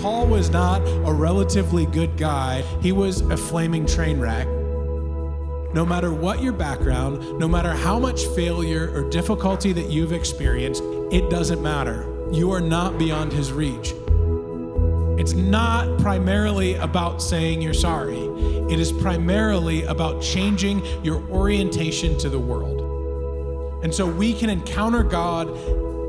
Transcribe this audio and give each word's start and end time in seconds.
Paul 0.00 0.28
was 0.28 0.48
not 0.48 0.80
a 1.06 1.12
relatively 1.12 1.84
good 1.84 2.16
guy, 2.16 2.62
he 2.80 2.90
was 2.90 3.20
a 3.20 3.36
flaming 3.36 3.84
train 3.84 4.18
wreck. 4.18 4.46
No 5.74 5.84
matter 5.86 6.10
what 6.10 6.42
your 6.42 6.54
background, 6.54 7.38
no 7.38 7.46
matter 7.46 7.74
how 7.74 7.98
much 7.98 8.24
failure 8.28 8.90
or 8.94 9.10
difficulty 9.10 9.74
that 9.74 9.90
you've 9.90 10.12
experienced, 10.12 10.82
it 11.12 11.28
doesn't 11.28 11.62
matter. 11.62 12.06
You 12.32 12.50
are 12.50 12.62
not 12.62 12.98
beyond 12.98 13.32
his 13.32 13.52
reach. 13.52 13.92
It's 15.20 15.34
not 15.34 15.98
primarily 16.00 16.76
about 16.76 17.20
saying 17.20 17.60
you're 17.60 17.74
sorry. 17.74 18.20
It 18.72 18.80
is 18.80 18.90
primarily 18.90 19.82
about 19.82 20.22
changing 20.22 20.82
your 21.04 21.22
orientation 21.30 22.16
to 22.18 22.30
the 22.30 22.38
world. 22.38 23.84
And 23.84 23.94
so 23.94 24.06
we 24.06 24.32
can 24.32 24.48
encounter 24.48 25.02
God 25.02 25.50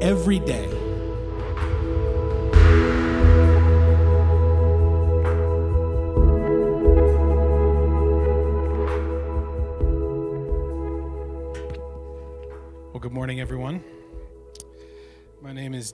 every 0.01 0.39
day. 0.39 0.90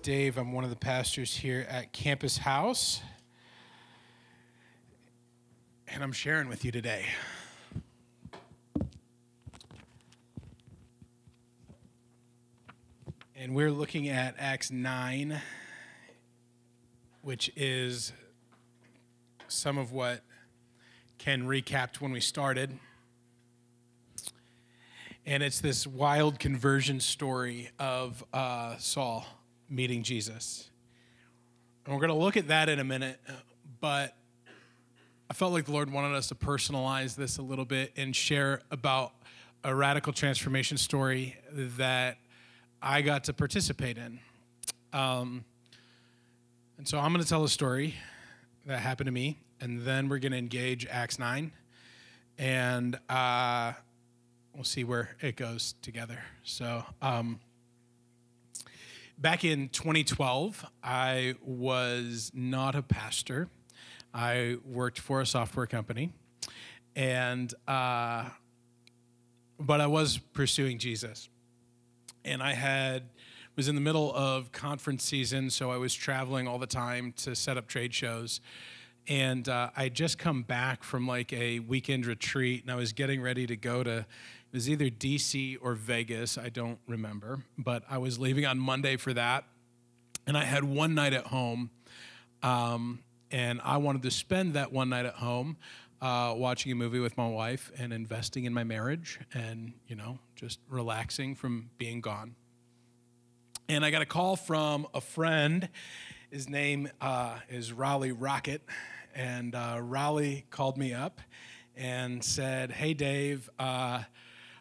Dave. 0.07 0.37
I'm 0.37 0.53
one 0.53 0.63
of 0.63 0.69
the 0.69 0.77
pastors 0.77 1.35
here 1.35 1.67
at 1.69 1.91
Campus 1.91 2.37
House. 2.37 3.01
And 5.85 6.01
I'm 6.01 6.13
sharing 6.13 6.47
with 6.47 6.63
you 6.63 6.71
today. 6.71 7.03
And 13.35 13.53
we're 13.53 13.69
looking 13.69 14.07
at 14.07 14.35
Acts 14.39 14.71
9, 14.71 15.41
which 17.21 17.51
is 17.57 18.13
some 19.49 19.77
of 19.77 19.91
what 19.91 20.21
Ken 21.17 21.43
recapped 21.43 21.99
when 21.99 22.13
we 22.13 22.21
started. 22.21 22.79
And 25.25 25.43
it's 25.43 25.59
this 25.59 25.85
wild 25.85 26.39
conversion 26.39 27.01
story 27.01 27.71
of 27.77 28.23
uh, 28.31 28.77
Saul 28.77 29.25
meeting 29.69 30.03
Jesus. 30.03 30.69
And 31.85 31.93
we're 31.93 32.01
going 32.01 32.17
to 32.17 32.23
look 32.23 32.37
at 32.37 32.47
that 32.49 32.69
in 32.69 32.79
a 32.79 32.83
minute, 32.83 33.19
but 33.79 34.15
I 35.29 35.33
felt 35.33 35.53
like 35.53 35.65
the 35.65 35.71
Lord 35.71 35.91
wanted 35.91 36.15
us 36.15 36.27
to 36.29 36.35
personalize 36.35 37.15
this 37.15 37.37
a 37.37 37.41
little 37.41 37.65
bit 37.65 37.91
and 37.97 38.15
share 38.15 38.61
about 38.71 39.13
a 39.63 39.73
radical 39.73 40.13
transformation 40.13 40.77
story 40.77 41.35
that 41.51 42.17
I 42.81 43.01
got 43.01 43.25
to 43.25 43.33
participate 43.33 43.97
in. 43.97 44.19
Um, 44.93 45.43
and 46.77 46.87
so 46.87 46.99
I'm 46.99 47.11
going 47.11 47.23
to 47.23 47.29
tell 47.29 47.43
a 47.43 47.49
story 47.49 47.95
that 48.65 48.79
happened 48.79 49.07
to 49.07 49.11
me, 49.11 49.37
and 49.59 49.81
then 49.81 50.09
we're 50.09 50.19
going 50.19 50.31
to 50.31 50.37
engage 50.37 50.85
Acts 50.85 51.19
9. 51.19 51.51
And 52.37 52.99
uh, 53.09 53.73
we'll 54.53 54.63
see 54.63 54.83
where 54.83 55.15
it 55.21 55.35
goes 55.35 55.73
together. 55.81 56.19
So, 56.43 56.83
um, 57.01 57.39
back 59.17 59.43
in 59.43 59.69
2012, 59.69 60.65
I 60.83 61.35
was 61.41 62.31
not 62.33 62.75
a 62.75 62.81
pastor. 62.81 63.49
I 64.13 64.57
worked 64.63 64.99
for 64.99 65.21
a 65.21 65.25
software 65.25 65.67
company, 65.67 66.11
and 66.95 67.53
uh, 67.67 68.29
but 69.59 69.81
I 69.81 69.87
was 69.87 70.17
pursuing 70.17 70.79
Jesus, 70.79 71.29
and 72.23 72.41
I 72.41 72.53
had 72.53 73.09
was 73.55 73.67
in 73.67 73.73
the 73.73 73.81
middle 73.81 74.13
of 74.15 74.51
conference 74.51 75.03
season, 75.03 75.49
so 75.49 75.71
I 75.71 75.77
was 75.77 75.93
traveling 75.93 76.47
all 76.47 76.59
the 76.59 76.67
time 76.67 77.11
to 77.17 77.35
set 77.35 77.57
up 77.57 77.67
trade 77.67 77.91
shows. 77.91 78.39
And 79.07 79.49
uh, 79.49 79.71
I 79.75 79.89
just 79.89 80.19
come 80.19 80.43
back 80.43 80.83
from 80.83 81.07
like 81.07 81.33
a 81.33 81.59
weekend 81.59 82.05
retreat, 82.05 82.61
and 82.61 82.71
I 82.71 82.75
was 82.75 82.93
getting 82.93 83.19
ready 83.19 83.47
to 83.47 83.55
go 83.55 83.81
to 83.83 84.05
it 84.51 84.55
was 84.55 84.69
either 84.69 84.85
DC 84.85 85.57
or 85.61 85.73
Vegas, 85.73 86.37
I 86.37 86.49
don't 86.49 86.79
remember, 86.87 87.43
but 87.57 87.83
I 87.89 87.97
was 87.97 88.17
leaving 88.17 88.45
on 88.45 88.57
Monday 88.57 88.95
for 88.95 89.13
that. 89.13 89.43
And 90.25 90.37
I 90.37 90.43
had 90.43 90.63
one 90.63 90.95
night 90.95 91.13
at 91.13 91.27
home, 91.27 91.69
um, 92.43 92.99
and 93.29 93.61
I 93.63 93.77
wanted 93.77 94.03
to 94.03 94.11
spend 94.11 94.53
that 94.53 94.71
one 94.71 94.89
night 94.89 95.05
at 95.05 95.15
home 95.15 95.57
uh, 96.01 96.33
watching 96.35 96.71
a 96.71 96.75
movie 96.75 96.99
with 96.99 97.17
my 97.17 97.27
wife 97.27 97.71
and 97.77 97.91
investing 97.91 98.45
in 98.45 98.53
my 98.53 98.63
marriage 98.63 99.19
and, 99.33 99.73
you 99.87 99.95
know, 99.95 100.19
just 100.35 100.59
relaxing 100.69 101.35
from 101.35 101.69
being 101.77 102.01
gone. 102.01 102.35
And 103.69 103.83
I 103.83 103.91
got 103.91 104.01
a 104.01 104.05
call 104.05 104.37
from 104.37 104.87
a 104.93 105.01
friend. 105.01 105.67
His 106.31 106.47
name 106.47 106.89
uh, 107.01 107.39
is 107.49 107.73
Raleigh 107.73 108.13
Rocket. 108.13 108.61
And 109.13 109.55
uh, 109.55 109.79
Raleigh 109.81 110.45
called 110.51 110.77
me 110.77 110.93
up 110.93 111.19
and 111.75 112.23
said, 112.23 112.71
Hey, 112.71 112.93
Dave, 112.93 113.49
uh, 113.59 114.03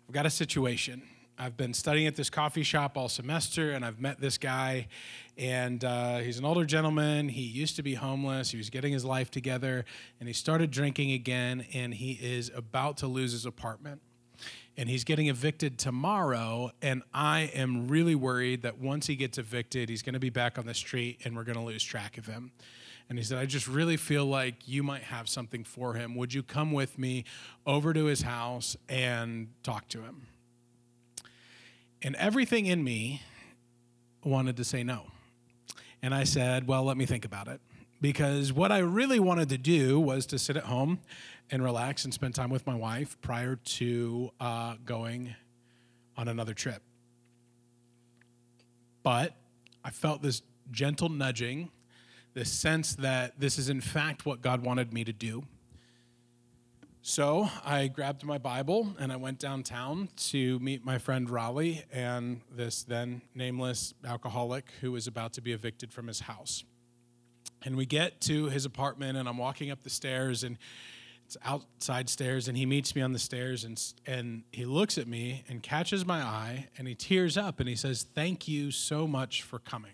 I've 0.08 0.14
got 0.14 0.24
a 0.24 0.30
situation. 0.30 1.02
I've 1.36 1.56
been 1.56 1.74
studying 1.74 2.06
at 2.06 2.14
this 2.14 2.30
coffee 2.30 2.62
shop 2.62 2.96
all 2.96 3.08
semester, 3.08 3.72
and 3.72 3.84
I've 3.84 4.00
met 4.00 4.20
this 4.20 4.38
guy, 4.38 4.86
and 5.36 5.84
uh, 5.84 6.18
he's 6.18 6.38
an 6.38 6.44
older 6.44 6.64
gentleman. 6.64 7.28
He 7.28 7.42
used 7.42 7.74
to 7.76 7.82
be 7.82 7.94
homeless. 7.94 8.52
He 8.52 8.56
was 8.56 8.70
getting 8.70 8.92
his 8.92 9.04
life 9.04 9.32
together, 9.32 9.84
and 10.20 10.28
he 10.28 10.32
started 10.32 10.70
drinking 10.70 11.10
again, 11.10 11.66
and 11.74 11.92
he 11.92 12.12
is 12.12 12.52
about 12.54 12.98
to 12.98 13.08
lose 13.08 13.32
his 13.32 13.46
apartment. 13.46 14.00
And 14.76 14.88
he's 14.88 15.02
getting 15.02 15.26
evicted 15.26 15.76
tomorrow, 15.76 16.70
and 16.80 17.02
I 17.12 17.50
am 17.52 17.88
really 17.88 18.14
worried 18.14 18.62
that 18.62 18.78
once 18.78 19.08
he 19.08 19.16
gets 19.16 19.38
evicted, 19.38 19.88
he's 19.88 20.02
going 20.02 20.14
to 20.14 20.20
be 20.20 20.30
back 20.30 20.56
on 20.56 20.66
the 20.66 20.74
street, 20.74 21.22
and 21.24 21.34
we're 21.34 21.44
going 21.44 21.58
to 21.58 21.64
lose 21.64 21.82
track 21.82 22.16
of 22.16 22.26
him. 22.26 22.52
And 23.08 23.18
he 23.18 23.24
said, 23.24 23.38
I 23.38 23.46
just 23.46 23.68
really 23.68 23.96
feel 23.96 24.26
like 24.26 24.66
you 24.66 24.82
might 24.82 25.04
have 25.04 25.28
something 25.28 25.62
for 25.62 25.94
him. 25.94 26.16
Would 26.16 26.34
you 26.34 26.42
come 26.42 26.72
with 26.72 26.98
me 26.98 27.24
over 27.64 27.92
to 27.92 28.06
his 28.06 28.22
house 28.22 28.76
and 28.88 29.48
talk 29.62 29.88
to 29.90 30.02
him? 30.02 30.26
And 32.02 32.16
everything 32.16 32.66
in 32.66 32.82
me 32.82 33.22
wanted 34.24 34.56
to 34.56 34.64
say 34.64 34.82
no. 34.82 35.06
And 36.02 36.14
I 36.14 36.24
said, 36.24 36.66
Well, 36.66 36.84
let 36.84 36.96
me 36.96 37.06
think 37.06 37.24
about 37.24 37.48
it. 37.48 37.60
Because 38.00 38.52
what 38.52 38.70
I 38.70 38.78
really 38.78 39.20
wanted 39.20 39.48
to 39.50 39.58
do 39.58 39.98
was 39.98 40.26
to 40.26 40.38
sit 40.38 40.56
at 40.56 40.64
home 40.64 41.00
and 41.50 41.62
relax 41.62 42.04
and 42.04 42.12
spend 42.12 42.34
time 42.34 42.50
with 42.50 42.66
my 42.66 42.74
wife 42.74 43.16
prior 43.22 43.56
to 43.56 44.30
uh, 44.40 44.74
going 44.84 45.34
on 46.16 46.28
another 46.28 46.54
trip. 46.54 46.82
But 49.02 49.34
I 49.84 49.90
felt 49.90 50.20
this 50.20 50.42
gentle 50.70 51.08
nudging 51.08 51.70
this 52.36 52.52
sense 52.52 52.96
that 52.96 53.32
this 53.40 53.58
is 53.58 53.70
in 53.70 53.80
fact 53.80 54.26
what 54.26 54.42
God 54.42 54.62
wanted 54.62 54.92
me 54.92 55.04
to 55.04 55.12
do. 55.12 55.42
So 57.00 57.48
I 57.64 57.88
grabbed 57.88 58.24
my 58.24 58.36
Bible 58.36 58.94
and 58.98 59.10
I 59.10 59.16
went 59.16 59.38
downtown 59.38 60.10
to 60.28 60.58
meet 60.58 60.84
my 60.84 60.98
friend 60.98 61.30
Raleigh 61.30 61.82
and 61.90 62.42
this 62.54 62.82
then 62.82 63.22
nameless 63.34 63.94
alcoholic 64.04 64.66
who 64.82 64.92
was 64.92 65.06
about 65.06 65.32
to 65.34 65.40
be 65.40 65.52
evicted 65.52 65.94
from 65.94 66.08
his 66.08 66.20
house. 66.20 66.62
And 67.64 67.74
we 67.74 67.86
get 67.86 68.20
to 68.22 68.50
his 68.50 68.66
apartment 68.66 69.16
and 69.16 69.26
I'm 69.26 69.38
walking 69.38 69.70
up 69.70 69.82
the 69.82 69.88
stairs 69.88 70.44
and 70.44 70.58
it's 71.24 71.38
outside 71.42 72.10
stairs 72.10 72.48
and 72.48 72.56
he 72.58 72.66
meets 72.66 72.94
me 72.94 73.00
on 73.00 73.14
the 73.14 73.18
stairs 73.18 73.64
and 73.64 73.82
and 74.04 74.42
he 74.52 74.66
looks 74.66 74.98
at 74.98 75.08
me 75.08 75.42
and 75.48 75.62
catches 75.62 76.04
my 76.04 76.20
eye 76.20 76.68
and 76.76 76.86
he 76.86 76.94
tears 76.94 77.38
up 77.38 77.60
and 77.60 77.68
he 77.68 77.76
says 77.76 78.04
thank 78.14 78.46
you 78.46 78.70
so 78.70 79.06
much 79.06 79.40
for 79.40 79.58
coming 79.58 79.92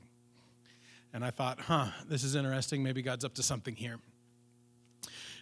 and 1.12 1.24
I 1.24 1.30
thought, 1.30 1.60
huh, 1.60 1.88
this 2.08 2.24
is 2.24 2.34
interesting. 2.34 2.82
Maybe 2.82 3.02
God's 3.02 3.24
up 3.24 3.34
to 3.34 3.42
something 3.42 3.76
here. 3.76 3.98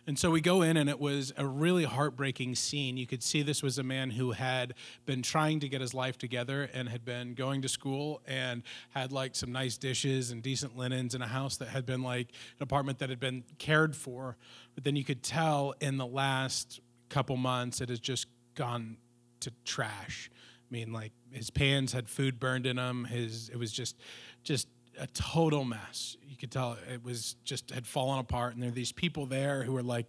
And 0.07 0.19
so 0.19 0.31
we 0.31 0.41
go 0.41 0.63
in, 0.63 0.77
and 0.77 0.89
it 0.89 0.99
was 0.99 1.33
a 1.37 1.47
really 1.47 1.85
heartbreaking 1.85 2.55
scene. 2.55 2.97
You 2.97 3.07
could 3.07 3.23
see 3.23 3.43
this 3.43 3.63
was 3.63 3.79
a 3.79 3.83
man 3.83 4.11
who 4.11 4.33
had 4.33 4.75
been 5.05 5.23
trying 5.23 5.61
to 5.61 5.69
get 5.69 5.81
his 5.81 5.93
life 5.93 6.17
together 6.17 6.69
and 6.73 6.89
had 6.89 7.05
been 7.05 7.35
going 7.35 7.63
to 7.63 7.69
school 7.69 8.23
and 8.27 8.63
had 8.91 9.13
like 9.13 9.37
some 9.37 9.53
nice 9.53 9.77
dishes 9.77 10.31
and 10.31 10.43
decent 10.43 10.77
linens 10.77 11.15
in 11.15 11.23
a 11.23 11.27
house 11.27 11.59
that 11.59 11.69
had 11.69 11.85
been 11.85 12.03
like 12.03 12.29
an 12.59 12.63
apartment 12.63 12.99
that 13.01 13.11
had 13.11 13.21
been 13.21 13.45
cared 13.59 13.95
for. 13.95 14.37
But 14.75 14.85
then 14.85 14.97
you 14.97 15.05
could 15.05 15.23
tell 15.23 15.75
in 15.81 15.99
the 15.99 16.07
last 16.07 16.81
couple 17.11 17.37
months 17.37 17.81
it 17.81 17.91
has 17.91 18.01
just 18.01 18.27
gone 18.55 18.97
to 19.41 19.53
trash. 19.65 20.31
I 20.33 20.73
mean, 20.73 20.93
like 20.93 21.13
his 21.31 21.51
pans 21.51 21.93
had 21.93 22.09
food 22.09 22.41
burned 22.41 22.67
in 22.67 22.77
them. 22.77 23.05
His 23.05 23.51
it 23.51 23.59
was 23.59 23.71
just, 23.71 23.97
just 24.45 24.67
a 25.01 25.07
total 25.09 25.65
mess. 25.65 26.17
You 26.29 26.37
could 26.37 26.51
tell 26.51 26.77
it 26.93 27.03
was 27.03 27.37
just 27.45 27.71
had 27.71 27.87
fallen 27.87 28.19
apart, 28.19 28.55
and 28.55 28.63
there 28.63 28.69
are 28.69 28.73
these 28.73 28.93
people 28.93 29.27
there 29.27 29.65
who 29.65 29.73
were 29.73 29.83
like 29.83 30.07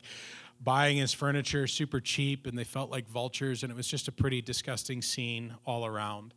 buying 0.63 0.97
his 0.97 1.13
furniture 1.13 1.65
super 1.65 1.99
cheap, 1.99 2.45
and 2.45 2.57
they 2.57 2.65
felt 2.65 2.91
like 2.91 3.07
vultures, 3.07 3.63
and 3.63 3.71
it 3.71 3.75
was 3.75 3.87
just 3.87 4.07
a 4.07 4.11
pretty 4.11 4.41
disgusting 4.41 5.01
scene 5.01 5.55
all 5.65 5.85
around. 5.85 6.33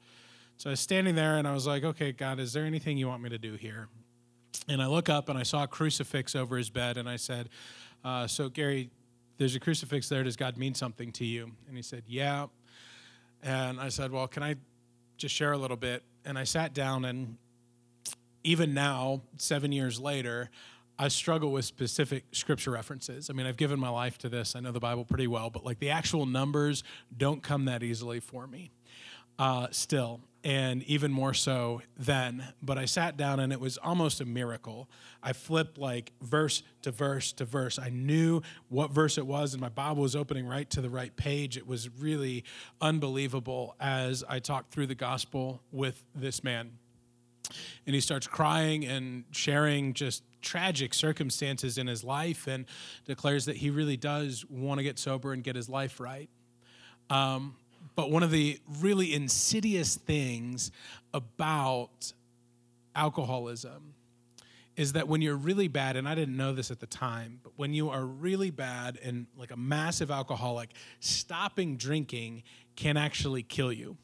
So 0.56 0.71
I 0.71 0.73
was 0.73 0.81
standing 0.81 1.17
there, 1.17 1.37
and 1.37 1.49
I 1.49 1.53
was 1.53 1.67
like, 1.67 1.83
"Okay, 1.83 2.12
God, 2.12 2.39
is 2.39 2.53
there 2.53 2.65
anything 2.65 2.97
you 2.97 3.09
want 3.09 3.23
me 3.23 3.29
to 3.31 3.39
do 3.39 3.55
here?" 3.55 3.89
And 4.69 4.81
I 4.81 4.87
look 4.87 5.09
up, 5.09 5.29
and 5.29 5.37
I 5.39 5.43
saw 5.43 5.65
a 5.65 5.69
crucifix 5.69 6.37
over 6.37 6.57
his 6.57 6.71
bed, 6.71 6.97
and 6.97 7.09
I 7.09 7.17
said, 7.17 7.49
uh, 8.05 8.29
"So 8.29 8.49
Gary, 8.49 8.91
there's 9.37 9.57
a 9.57 9.61
crucifix 9.61 10.09
there. 10.09 10.23
Does 10.23 10.37
God 10.37 10.57
mean 10.57 10.75
something 10.75 11.11
to 11.12 11.25
you?" 11.25 11.50
And 11.67 11.77
he 11.77 11.83
said, 11.83 12.05
"Yeah." 12.07 12.47
And 13.43 13.81
I 13.81 13.89
said, 13.89 14.12
"Well, 14.12 14.29
can 14.29 14.45
I 14.45 14.55
just 15.17 15.35
share 15.35 15.53
a 15.53 15.59
little 15.59 15.77
bit?" 15.77 16.05
And 16.25 16.39
I 16.39 16.45
sat 16.45 16.73
down 16.73 17.05
and 17.05 17.37
even 18.44 18.75
now, 18.75 19.23
seven 19.38 19.73
years 19.73 19.99
later, 19.99 20.50
I 20.99 21.08
struggle 21.08 21.50
with 21.50 21.64
specific 21.64 22.25
scripture 22.32 22.70
references. 22.70 23.29
I 23.29 23.32
mean, 23.32 23.46
I've 23.46 23.56
given 23.56 23.81
my 23.81 23.88
life 23.88 24.17
to 24.19 24.29
this. 24.29 24.55
I 24.55 24.61
know 24.61 24.70
the 24.70 24.81
Bible 24.81 25.05
pretty 25.05 25.26
well, 25.26 25.50
but 25.50 25.64
like 25.64 25.81
the 25.81 25.91
actual 25.91 26.25
numbers 26.25 26.85
don't 27.17 27.43
come 27.43 27.64
that 27.64 27.82
easily 27.82 28.20
for 28.20 28.46
me 28.46 28.70
uh, 29.38 29.69
still, 29.70 30.20
and 30.44 30.82
even 30.85 31.11
more 31.11 31.35
so 31.35 31.82
then. 31.96 32.44
But 32.62 32.79
I 32.79 32.85
sat 32.85 33.17
down 33.17 33.41
and 33.41 33.52
it 33.52 33.61
was 33.61 33.79
almost 33.79 34.20
a 34.20 34.25
miracle. 34.25 34.88
I 35.23 35.32
flipped 35.32 35.79
like 35.79 36.12
verse 36.23 36.62
to 36.82 36.90
verse 36.90 37.32
to 37.32 37.44
verse. 37.44 37.79
I 37.79 37.88
knew 37.88 38.43
what 38.69 38.90
verse 38.90 39.19
it 39.19 39.26
was, 39.26 39.55
and 39.55 39.61
my 39.61 39.69
Bible 39.69 40.02
was 40.02 40.14
opening 40.14 40.47
right 40.47 40.69
to 40.70 40.81
the 40.81 40.90
right 40.90 41.14
page. 41.17 41.56
It 41.56 41.67
was 41.67 41.88
really 41.99 42.44
unbelievable 42.81 43.75
as 43.81 44.23
I 44.29 44.38
talked 44.38 44.73
through 44.73 44.87
the 44.87 44.94
gospel 44.94 45.61
with 45.73 46.05
this 46.14 46.44
man. 46.44 46.73
And 47.87 47.95
he 47.95 48.01
starts 48.01 48.27
crying 48.27 48.85
and 48.85 49.25
sharing 49.31 49.95
just 49.95 50.23
tragic 50.43 50.95
circumstances 50.95 51.79
in 51.79 51.87
his 51.87 52.05
life 52.05 52.47
and 52.47 52.67
declares 53.06 53.47
that 53.47 53.56
he 53.56 53.71
really 53.71 53.97
does 53.97 54.45
want 54.49 54.79
to 54.79 54.85
get 54.85 54.99
sober 54.99 55.33
and 55.33 55.43
get 55.43 55.56
his 55.56 55.69
life 55.69 55.99
right. 56.01 56.29
Um, 57.11 57.56
but 57.97 58.11
one 58.11 58.23
of 58.23 58.31
the 58.31 58.59
really 58.81 59.15
insidious 59.15 59.97
things 59.97 60.71
about 61.12 62.12
alcoholism 62.95 63.95
is 64.77 64.95
that 64.95 65.07
when 65.07 65.23
you're 65.23 65.37
really 65.37 65.69
bad, 65.69 65.97
and 65.97 66.09
I 66.09 66.15
didn't 66.15 66.37
know 66.37 66.53
this 66.53 66.71
at 66.71 66.81
the 66.81 66.87
time, 66.87 67.39
but 67.43 67.53
when 67.57 67.73
you 67.73 67.91
are 67.91 68.05
really 68.05 68.50
bad 68.50 68.99
and 69.03 69.27
like 69.37 69.53
a 69.53 69.57
massive 69.57 70.11
alcoholic, 70.11 70.71
stopping 70.99 71.77
drinking 71.77 72.43
can 72.75 72.97
actually 72.97 73.43
kill 73.43 73.73
you. 73.73 73.97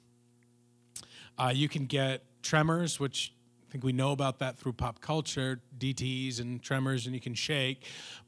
Uh, 1.37 1.53
you 1.53 1.69
can 1.69 1.87
get 1.87 2.23
tremors, 2.43 3.01
which 3.01 3.33
I 3.71 3.73
think 3.73 3.85
we 3.85 3.93
know 3.93 4.11
about 4.11 4.41
that 4.41 4.59
through 4.59 4.73
pop 4.73 5.01
culture, 5.01 5.61
DTs 5.79 6.41
and 6.41 6.61
tremors, 6.61 7.07
and 7.07 7.15
you 7.15 7.21
can 7.21 7.35
shake, 7.35 7.87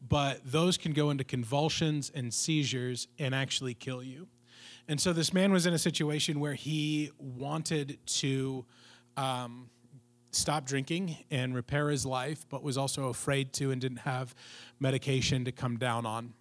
but 0.08 0.40
those 0.44 0.76
can 0.76 0.92
go 0.92 1.10
into 1.10 1.24
convulsions 1.24 2.12
and 2.14 2.32
seizures 2.32 3.08
and 3.18 3.34
actually 3.34 3.74
kill 3.74 4.04
you. 4.04 4.28
And 4.86 5.00
so 5.00 5.12
this 5.12 5.32
man 5.32 5.50
was 5.50 5.66
in 5.66 5.74
a 5.74 5.80
situation 5.80 6.38
where 6.38 6.54
he 6.54 7.10
wanted 7.18 7.98
to 8.06 8.64
um, 9.16 9.68
stop 10.30 10.64
drinking 10.64 11.16
and 11.28 11.56
repair 11.56 11.90
his 11.90 12.06
life, 12.06 12.46
but 12.48 12.62
was 12.62 12.78
also 12.78 13.08
afraid 13.08 13.52
to 13.54 13.72
and 13.72 13.80
didn't 13.80 13.98
have 13.98 14.36
medication 14.78 15.44
to 15.46 15.50
come 15.50 15.76
down 15.76 16.06
on. 16.06 16.34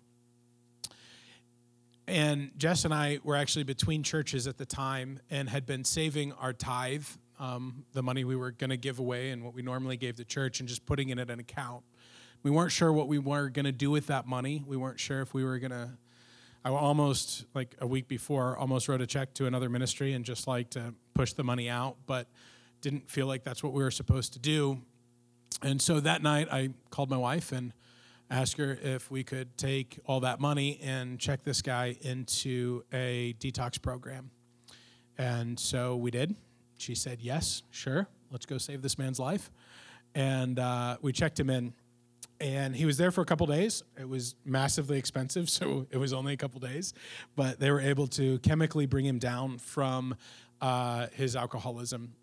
And 2.08 2.52
Jess 2.56 2.86
and 2.86 2.94
I 2.94 3.18
were 3.24 3.36
actually 3.36 3.64
between 3.64 4.04
churches 4.04 4.46
at 4.46 4.60
the 4.60 4.66
time 4.68 5.20
and 5.32 5.50
had 5.50 5.66
been 5.66 5.86
saving 5.86 6.34
our 6.34 6.54
tithe 6.54 7.08
um, 7.42 7.84
the 7.94 8.04
money 8.04 8.24
we 8.24 8.36
were 8.36 8.52
going 8.52 8.70
to 8.70 8.78
give 8.78 9.00
away 9.00 9.32
and 9.32 9.44
what 9.44 9.56
we 9.56 9.64
normally 9.64 9.98
gave 9.98 10.16
the 10.16 10.24
church 10.24 10.60
and 10.60 10.70
just 10.70 10.86
putting 10.86 11.10
it 11.10 11.18
in 11.18 11.30
an 11.30 11.40
account. 11.40 11.84
We 12.44 12.52
weren't 12.52 12.72
sure 12.72 12.94
what 12.94 13.08
we 13.08 13.18
were 13.18 13.50
going 13.50 13.66
to 13.66 13.72
do 13.72 13.90
with 13.90 14.08
that 14.08 14.28
money. 14.28 14.64
We 14.66 14.78
weren't 14.78 15.00
sure 15.00 15.22
if 15.22 15.34
we 15.34 15.44
were 15.44 15.58
going 15.58 15.72
to. 15.72 15.90
I 16.64 16.70
almost, 16.70 17.46
like 17.56 17.76
a 17.80 17.88
week 17.88 18.08
before, 18.08 18.56
almost 18.56 18.88
wrote 18.88 19.02
a 19.02 19.08
check 19.08 19.34
to 19.36 19.48
another 19.48 19.68
ministry 19.68 20.14
and 20.14 20.24
just 20.24 20.46
like 20.46 20.70
to 20.72 20.94
push 21.16 21.34
the 21.34 21.44
money 21.44 21.68
out, 21.68 21.98
but 22.06 22.28
didn't 22.82 23.10
feel 23.10 23.26
like 23.26 23.44
that's 23.44 23.64
what 23.64 23.74
we 23.74 23.82
were 23.82 23.90
supposed 23.90 24.34
to 24.34 24.40
do. 24.40 24.80
And 25.64 25.82
so 25.82 26.00
that 26.00 26.22
night, 26.22 26.48
I 26.52 26.70
called 26.92 27.10
my 27.10 27.18
wife 27.18 27.52
and 27.52 27.74
asked 28.30 28.58
her 28.58 28.78
if 28.84 29.10
we 29.10 29.24
could 29.24 29.58
take 29.58 30.00
all 30.06 30.20
that 30.20 30.40
money 30.40 30.80
and 30.84 31.20
check 31.20 31.44
this 31.44 31.64
guy 31.64 31.98
into 32.02 32.84
a 32.94 33.34
detox 33.40 33.82
program. 33.82 34.30
And 35.18 35.60
so 35.60 35.96
we 35.96 36.12
did. 36.12 36.36
She 36.82 36.96
said, 36.96 37.20
Yes, 37.22 37.62
sure, 37.70 38.08
let's 38.32 38.46
go 38.46 38.58
save 38.58 38.82
this 38.82 38.98
man's 38.98 39.20
life. 39.20 39.52
And 40.16 40.60
uh, 40.60 40.98
we 41.02 41.14
checked 41.14 41.40
him 41.40 41.50
in, 41.50 41.74
and 42.40 42.76
he 42.76 42.86
was 42.86 42.98
there 42.98 43.12
for 43.12 43.22
a 43.22 43.26
couple 43.26 43.46
days. 43.46 43.84
It 44.00 44.10
was 44.10 44.36
massively 44.44 44.98
expensive, 44.98 45.50
so 45.58 45.86
it 45.92 45.98
was 45.98 46.12
only 46.12 46.34
a 46.34 46.38
couple 46.38 46.60
days, 46.60 46.94
but 47.36 47.60
they 47.60 47.70
were 47.72 47.80
able 47.80 48.08
to 48.08 48.40
chemically 48.40 48.88
bring 48.88 49.06
him 49.06 49.20
down 49.20 49.60
from 49.60 50.16
uh, 50.60 51.08
his 51.14 51.36
alcoholism. 51.36 52.14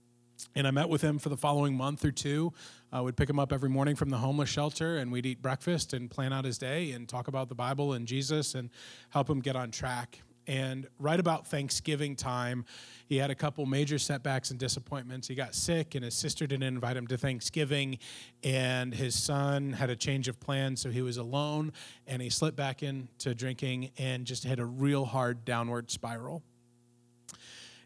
And 0.55 0.66
I 0.66 0.70
met 0.70 0.88
with 0.88 1.02
him 1.02 1.19
for 1.19 1.28
the 1.28 1.37
following 1.37 1.76
month 1.76 2.04
or 2.04 2.12
two. 2.12 2.52
I 2.93 3.00
would 3.00 3.16
pick 3.16 3.28
him 3.28 3.38
up 3.38 3.52
every 3.52 3.69
morning 3.69 3.96
from 3.96 4.11
the 4.11 4.19
homeless 4.19 4.49
shelter, 4.49 4.99
and 4.99 5.11
we'd 5.11 5.26
eat 5.26 5.43
breakfast 5.43 5.93
and 5.94 6.11
plan 6.11 6.32
out 6.32 6.44
his 6.44 6.58
day 6.58 6.93
and 6.93 7.08
talk 7.08 7.28
about 7.28 7.49
the 7.49 7.54
Bible 7.54 7.93
and 7.93 8.06
Jesus 8.06 8.54
and 8.54 8.70
help 9.11 9.28
him 9.28 9.40
get 9.40 9.56
on 9.56 9.70
track. 9.70 10.20
And 10.48 10.86
right 10.98 11.20
about 11.20 11.46
Thanksgiving 11.46 12.16
time, 12.16 12.64
he 13.06 13.18
had 13.18 13.30
a 13.30 13.34
couple 13.34 13.66
major 13.66 13.98
setbacks 13.98 14.50
and 14.50 14.58
disappointments. 14.58 15.28
He 15.28 15.34
got 15.34 15.54
sick, 15.54 15.94
and 15.94 16.02
his 16.02 16.14
sister 16.14 16.46
didn't 16.46 16.64
invite 16.66 16.96
him 16.96 17.06
to 17.08 17.18
Thanksgiving, 17.18 17.98
and 18.42 18.94
his 18.94 19.14
son 19.14 19.74
had 19.74 19.90
a 19.90 19.96
change 19.96 20.26
of 20.26 20.40
plans, 20.40 20.80
so 20.80 20.90
he 20.90 21.02
was 21.02 21.18
alone, 21.18 21.72
and 22.06 22.22
he 22.22 22.30
slipped 22.30 22.56
back 22.56 22.82
into 22.82 23.34
drinking 23.34 23.90
and 23.98 24.24
just 24.24 24.42
hit 24.42 24.58
a 24.58 24.64
real 24.64 25.04
hard 25.04 25.44
downward 25.44 25.90
spiral. 25.90 26.42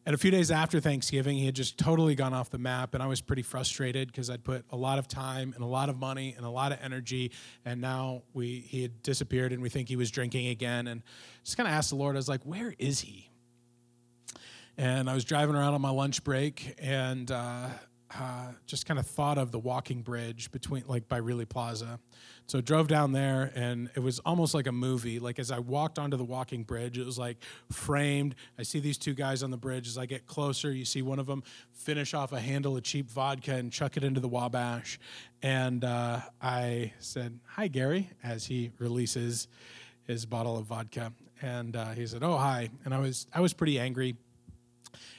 And 0.05 0.15
a 0.15 0.19
few 0.19 0.33
days 0.33 0.51
after 0.51 0.81
Thanksgiving, 0.81 1.37
he 1.39 1.47
had 1.47 1.55
just 1.55 1.79
totally 1.79 2.17
gone 2.17 2.35
off 2.35 2.51
the 2.51 2.59
map, 2.59 2.95
and 2.95 3.03
I 3.03 3.07
was 3.07 3.21
pretty 3.21 3.43
frustrated 3.43 4.09
because 4.09 4.31
I'd 4.31 4.43
put 4.43 4.65
a 4.71 4.77
lot 4.77 4.99
of 4.99 5.07
time 5.07 5.53
and 5.55 5.63
a 5.63 5.67
lot 5.67 5.89
of 5.89 5.97
money 5.97 6.35
and 6.37 6.45
a 6.45 6.51
lot 6.51 6.73
of 6.73 6.79
energy, 6.83 7.31
and 7.65 7.81
now 7.81 8.23
we 8.35 8.61
he 8.67 8.83
had 8.83 9.01
disappeared, 9.05 9.53
and 9.53 9.63
we 9.63 9.69
think 9.69 9.89
he 9.89 9.95
was 9.95 10.11
drinking 10.11 10.49
again. 10.49 10.89
And 10.89 11.03
just 11.45 11.57
kind 11.57 11.69
of 11.69 11.73
asked 11.73 11.91
the 11.91 11.97
Lord, 11.97 12.17
I 12.17 12.19
was 12.19 12.29
like, 12.29 12.43
"Where 12.43 12.75
is 12.79 13.01
he?" 13.01 13.31
And 14.77 15.09
I 15.09 15.15
was 15.15 15.25
driving 15.25 15.55
around 15.55 15.75
on 15.75 15.81
my 15.81 15.91
lunch 15.91 16.25
break, 16.25 16.75
and 16.79 17.31
uh, 17.31 17.69
uh, 18.19 18.53
just 18.67 18.87
kind 18.87 18.99
of 18.99 19.07
thought 19.07 19.39
of 19.39 19.53
the 19.53 19.59
walking 19.59 20.03
bridge 20.03 20.51
between, 20.51 20.85
like, 20.87 21.09
by 21.09 21.21
Riehle 21.21 21.49
Plaza. 21.49 22.01
So 22.47 22.61
drove 22.61 22.89
down 22.89 23.13
there, 23.13 23.51
and 23.55 23.89
it 23.95 24.01
was 24.01 24.19
almost 24.21 24.53
like 24.53 24.67
a 24.67 24.73
movie. 24.73 25.19
Like 25.19 25.39
as 25.39 25.51
I 25.51 25.59
walked 25.59 25.99
onto 25.99 26.17
the 26.17 26.25
walking 26.25 26.65
bridge, 26.65 26.99
it 26.99 27.07
was 27.07 27.19
like 27.19 27.39
framed. 27.71 28.35
I 28.59 28.63
see 28.63 28.81
these 28.81 28.99
two 28.99 29.15
guys 29.15 29.43
on 29.43 29.51
the 29.51 29.57
bridge. 29.57 29.87
As 29.87 29.97
I 29.97 30.07
get 30.07 30.27
closer, 30.27 30.71
you 30.73 30.85
see 30.85 31.03
one 31.03 31.19
of 31.19 31.27
them 31.27 31.43
finish 31.73 32.15
off 32.15 32.33
a 32.33 32.41
handle 32.41 32.77
of 32.77 32.83
cheap 32.83 33.11
vodka 33.11 33.55
and 33.55 33.73
chuck 33.73 33.97
it 33.97 34.05
into 34.05 34.21
the 34.21 34.29
Wabash. 34.29 34.99
And 35.43 35.85
uh, 35.85 36.21
I 36.41 36.93
said, 36.99 37.39
"Hi, 37.47 37.69
Gary," 37.69 38.11
as 38.23 38.45
he 38.47 38.73
releases 38.79 39.49
his 40.07 40.27
bottle 40.27 40.59
of 40.59 40.67
vodka. 40.67 41.13
And 41.41 41.75
uh, 41.75 41.91
he 41.91 42.07
said, 42.07 42.23
"Oh, 42.23 42.37
hi." 42.37 42.71
And 42.85 42.93
I 42.93 42.99
was 42.99 43.27
I 43.33 43.41
was 43.41 43.53
pretty 43.53 43.79
angry. 43.79 44.17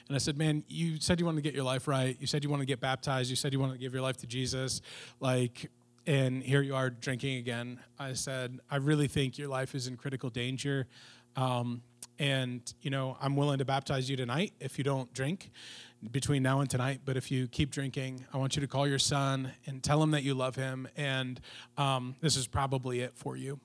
And 0.08 0.16
I 0.16 0.20
said, 0.20 0.38
Man, 0.38 0.64
you 0.68 1.00
said 1.00 1.20
you 1.20 1.26
wanted 1.26 1.38
to 1.38 1.42
get 1.42 1.56
your 1.56 1.64
life 1.64 1.88
right. 1.88 2.18
You 2.20 2.28
said 2.28 2.44
you 2.44 2.50
wanted 2.50 2.64
to 2.64 2.68
get 2.68 2.80
baptized. 2.80 3.30
You 3.30 3.36
said 3.36 3.54
you 3.54 3.60
wanted 3.60 3.74
to 3.74 3.80
give 3.80 3.94
your 3.94 4.02
life 4.02 4.18
to 4.18 4.28
Jesus. 4.28 4.82
Like, 5.20 5.70
and 6.06 6.44
here 6.44 6.62
you 6.62 6.76
are 6.76 6.90
drinking 6.90 7.38
again. 7.38 7.80
I 7.98 8.14
said, 8.14 8.60
I 8.70 8.78
really 8.78 9.08
think 9.08 9.38
your 9.38 9.48
life 9.48 9.74
is 9.76 9.88
in 9.88 9.96
critical 9.98 10.30
danger. 10.30 10.88
Um, 11.36 11.82
and, 12.20 12.62
you 12.82 12.90
know, 12.90 13.18
I'm 13.22 13.36
willing 13.36 13.58
to 13.60 13.66
baptize 13.66 14.10
you 14.10 14.18
tonight 14.18 14.54
if 14.60 14.78
you 14.78 14.84
don't 14.84 15.12
drink 15.14 15.50
between 16.12 16.44
now 16.44 16.60
and 16.60 16.70
tonight. 16.70 17.02
But 17.06 17.18
if 17.18 17.32
you 17.32 17.48
keep 17.48 17.72
drinking, 17.72 18.26
I 18.34 18.38
want 18.38 18.56
you 18.56 18.62
to 18.62 18.68
call 18.68 18.88
your 18.88 19.00
son 19.00 19.52
and 19.66 19.82
tell 19.82 20.04
him 20.04 20.12
that 20.12 20.24
you 20.24 20.34
love 20.34 20.56
him. 20.56 20.88
And 20.98 21.40
um, 21.78 22.16
this 22.22 22.36
is 22.36 22.48
probably 22.48 23.00
it 23.00 23.14
for 23.16 23.36
you. 23.38 23.60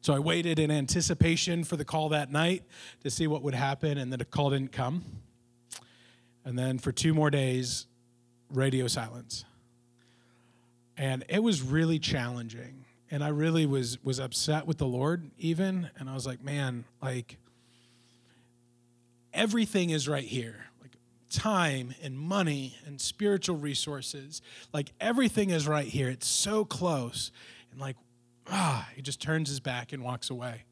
So 0.00 0.12
I 0.14 0.18
waited 0.18 0.58
in 0.58 0.70
anticipation 0.70 1.64
for 1.64 1.76
the 1.76 1.84
call 1.84 2.10
that 2.10 2.30
night 2.30 2.64
to 3.02 3.10
see 3.10 3.26
what 3.26 3.42
would 3.42 3.54
happen, 3.54 3.98
and 3.98 4.12
then 4.12 4.18
the 4.18 4.24
call 4.24 4.50
didn't 4.50 4.72
come. 4.72 5.04
And 6.44 6.58
then 6.58 6.78
for 6.78 6.90
two 6.90 7.14
more 7.14 7.30
days, 7.30 7.86
radio 8.50 8.88
silence 8.88 9.44
and 11.00 11.24
it 11.30 11.42
was 11.42 11.62
really 11.62 11.98
challenging. 11.98 12.84
And 13.10 13.24
i 13.24 13.28
really 13.28 13.66
was 13.66 13.98
was 14.04 14.20
upset 14.20 14.66
with 14.66 14.78
the 14.78 14.86
lord 14.86 15.30
even. 15.38 15.90
And 15.98 16.08
i 16.08 16.14
was 16.14 16.26
like 16.26 16.44
man 16.44 16.84
like 17.02 17.38
everything 19.32 19.90
is 19.90 20.06
right 20.06 20.24
here. 20.24 20.66
Like 20.80 20.92
time 21.30 21.94
and 22.02 22.18
money 22.18 22.76
and 22.86 23.00
spiritual 23.00 23.56
resources. 23.56 24.42
Like 24.72 24.92
everything 25.00 25.50
is 25.50 25.66
right 25.66 25.86
here. 25.86 26.08
It's 26.08 26.28
so 26.28 26.64
close. 26.64 27.32
And 27.72 27.80
like 27.80 27.96
ah 28.48 28.86
he 28.94 29.02
just 29.02 29.20
turns 29.20 29.48
his 29.48 29.58
back 29.58 29.92
and 29.92 30.04
walks 30.04 30.28
away. 30.30 30.64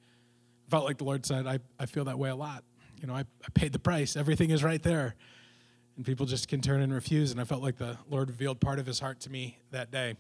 I 0.67 0.71
felt 0.71 0.85
like 0.85 0.99
the 0.99 1.05
lord 1.05 1.25
said 1.25 1.47
i, 1.47 1.59
I 1.81 1.87
feel 1.87 2.05
that 2.05 2.19
way 2.19 2.29
a 2.29 2.37
lot. 2.37 2.65
You 3.01 3.07
know 3.07 3.15
I, 3.15 3.21
I 3.21 3.49
paid 3.55 3.73
the 3.73 3.79
price. 3.79 4.15
Everything 4.15 4.51
is 4.51 4.63
right 4.63 4.83
there 4.83 5.17
and 5.99 6.07
people 6.07 6.25
just 6.25 6.47
can 6.47 6.61
turn 6.61 6.81
and 6.81 6.95
refuse. 6.95 7.33
And 7.33 7.41
I 7.41 7.45
felt 7.45 7.61
like 7.61 7.77
the 7.77 7.99
Lord 8.09 8.29
revealed 8.29 8.61
part 8.61 8.79
of 8.79 8.87
his 8.87 9.01
heart 9.01 9.19
to 9.21 9.31
me 9.31 9.59
that 9.73 9.91
day. 9.91 10.15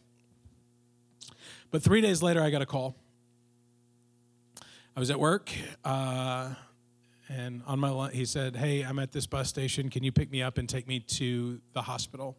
But 1.70 1.82
three 1.82 2.00
days 2.00 2.20
later, 2.20 2.42
I 2.42 2.50
got 2.50 2.62
a 2.62 2.66
call. 2.66 2.97
I 4.97 5.00
was 5.00 5.11
at 5.12 5.20
work, 5.20 5.52
uh, 5.85 6.54
and 7.28 7.62
on 7.64 7.78
my 7.78 8.11
he 8.11 8.25
said, 8.25 8.56
"Hey, 8.56 8.82
I'm 8.82 8.99
at 8.99 9.12
this 9.12 9.26
bus 9.26 9.49
station. 9.49 9.88
Can 9.88 10.02
you 10.02 10.11
pick 10.11 10.32
me 10.32 10.42
up 10.42 10.58
and 10.58 10.68
take 10.68 10.88
me 10.88 10.99
to 10.99 11.61
the 11.75 11.82
hospital?" 11.82 12.37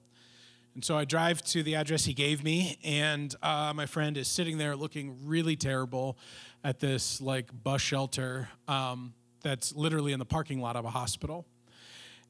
And 0.76 0.84
so 0.84 0.98
I 0.98 1.06
drive 1.06 1.42
to 1.44 1.64
the 1.64 1.76
address 1.76 2.04
he 2.04 2.14
gave 2.14 2.44
me, 2.44 2.78
and 2.84 3.34
uh, 3.42 3.72
my 3.74 3.86
friend 3.86 4.18
is 4.18 4.28
sitting 4.28 4.58
there 4.58 4.76
looking 4.76 5.18
really 5.26 5.56
terrible 5.56 6.18
at 6.62 6.80
this 6.80 7.22
like 7.22 7.48
bus 7.64 7.80
shelter 7.80 8.50
um, 8.68 9.14
that's 9.42 9.74
literally 9.74 10.12
in 10.12 10.20
the 10.20 10.26
parking 10.26 10.60
lot 10.60 10.76
of 10.76 10.84
a 10.84 10.90
hospital. 10.90 11.46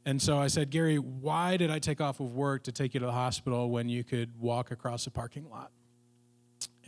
And 0.10 0.20
so 0.20 0.40
I 0.40 0.48
said, 0.48 0.72
Gary, 0.72 0.98
why 0.98 1.56
did 1.56 1.70
I 1.70 1.78
take 1.78 2.02
off 2.02 2.20
of 2.20 2.34
work 2.34 2.64
to 2.64 2.72
take 2.72 2.96
you 2.96 3.00
to 3.00 3.06
the 3.06 3.12
hospital 3.12 3.70
when 3.70 3.90
you 3.90 4.04
could 4.04 4.42
walk 4.42 4.72
across 4.72 5.06
the 5.06 5.12
parking 5.12 5.48
lot? 5.48 5.70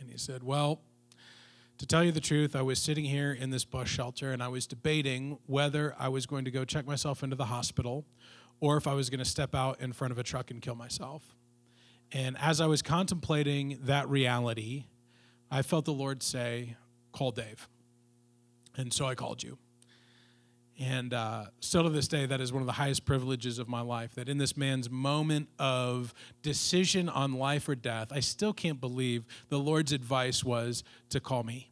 And 0.00 0.10
he 0.10 0.18
said, 0.18 0.42
Well, 0.42 0.80
to 1.78 1.86
tell 1.86 2.02
you 2.02 2.10
the 2.10 2.20
truth, 2.20 2.56
I 2.56 2.62
was 2.62 2.80
sitting 2.80 3.04
here 3.04 3.32
in 3.32 3.50
this 3.50 3.64
bus 3.64 3.86
shelter 3.86 4.32
and 4.32 4.42
I 4.42 4.48
was 4.48 4.66
debating 4.66 5.38
whether 5.46 5.94
I 6.00 6.08
was 6.08 6.26
going 6.26 6.44
to 6.46 6.50
go 6.50 6.64
check 6.64 6.84
myself 6.84 7.22
into 7.22 7.36
the 7.36 7.44
hospital 7.44 8.04
or 8.58 8.76
if 8.76 8.88
I 8.88 8.94
was 8.94 9.08
going 9.08 9.20
to 9.20 9.24
step 9.24 9.54
out 9.54 9.80
in 9.80 9.92
front 9.92 10.10
of 10.10 10.18
a 10.18 10.24
truck 10.24 10.50
and 10.50 10.60
kill 10.60 10.74
myself. 10.74 11.22
And 12.10 12.36
as 12.40 12.60
I 12.60 12.66
was 12.66 12.82
contemplating 12.82 13.78
that 13.84 14.08
reality, 14.08 14.86
I 15.48 15.62
felt 15.62 15.84
the 15.84 15.92
Lord 15.92 16.24
say, 16.24 16.74
Call 17.12 17.30
Dave. 17.30 17.68
And 18.76 18.92
so 18.92 19.06
I 19.06 19.14
called 19.14 19.44
you. 19.44 19.58
And 20.80 21.12
uh, 21.12 21.44
still 21.60 21.84
to 21.84 21.90
this 21.90 22.08
day, 22.08 22.26
that 22.26 22.40
is 22.40 22.52
one 22.52 22.62
of 22.62 22.66
the 22.66 22.72
highest 22.72 23.04
privileges 23.04 23.58
of 23.58 23.68
my 23.68 23.82
life. 23.82 24.14
That 24.14 24.28
in 24.28 24.38
this 24.38 24.56
man's 24.56 24.90
moment 24.90 25.48
of 25.58 26.14
decision 26.42 27.08
on 27.08 27.34
life 27.34 27.68
or 27.68 27.74
death, 27.74 28.08
I 28.10 28.20
still 28.20 28.52
can't 28.52 28.80
believe 28.80 29.26
the 29.48 29.58
Lord's 29.58 29.92
advice 29.92 30.42
was 30.42 30.82
to 31.10 31.20
call 31.20 31.42
me. 31.42 31.70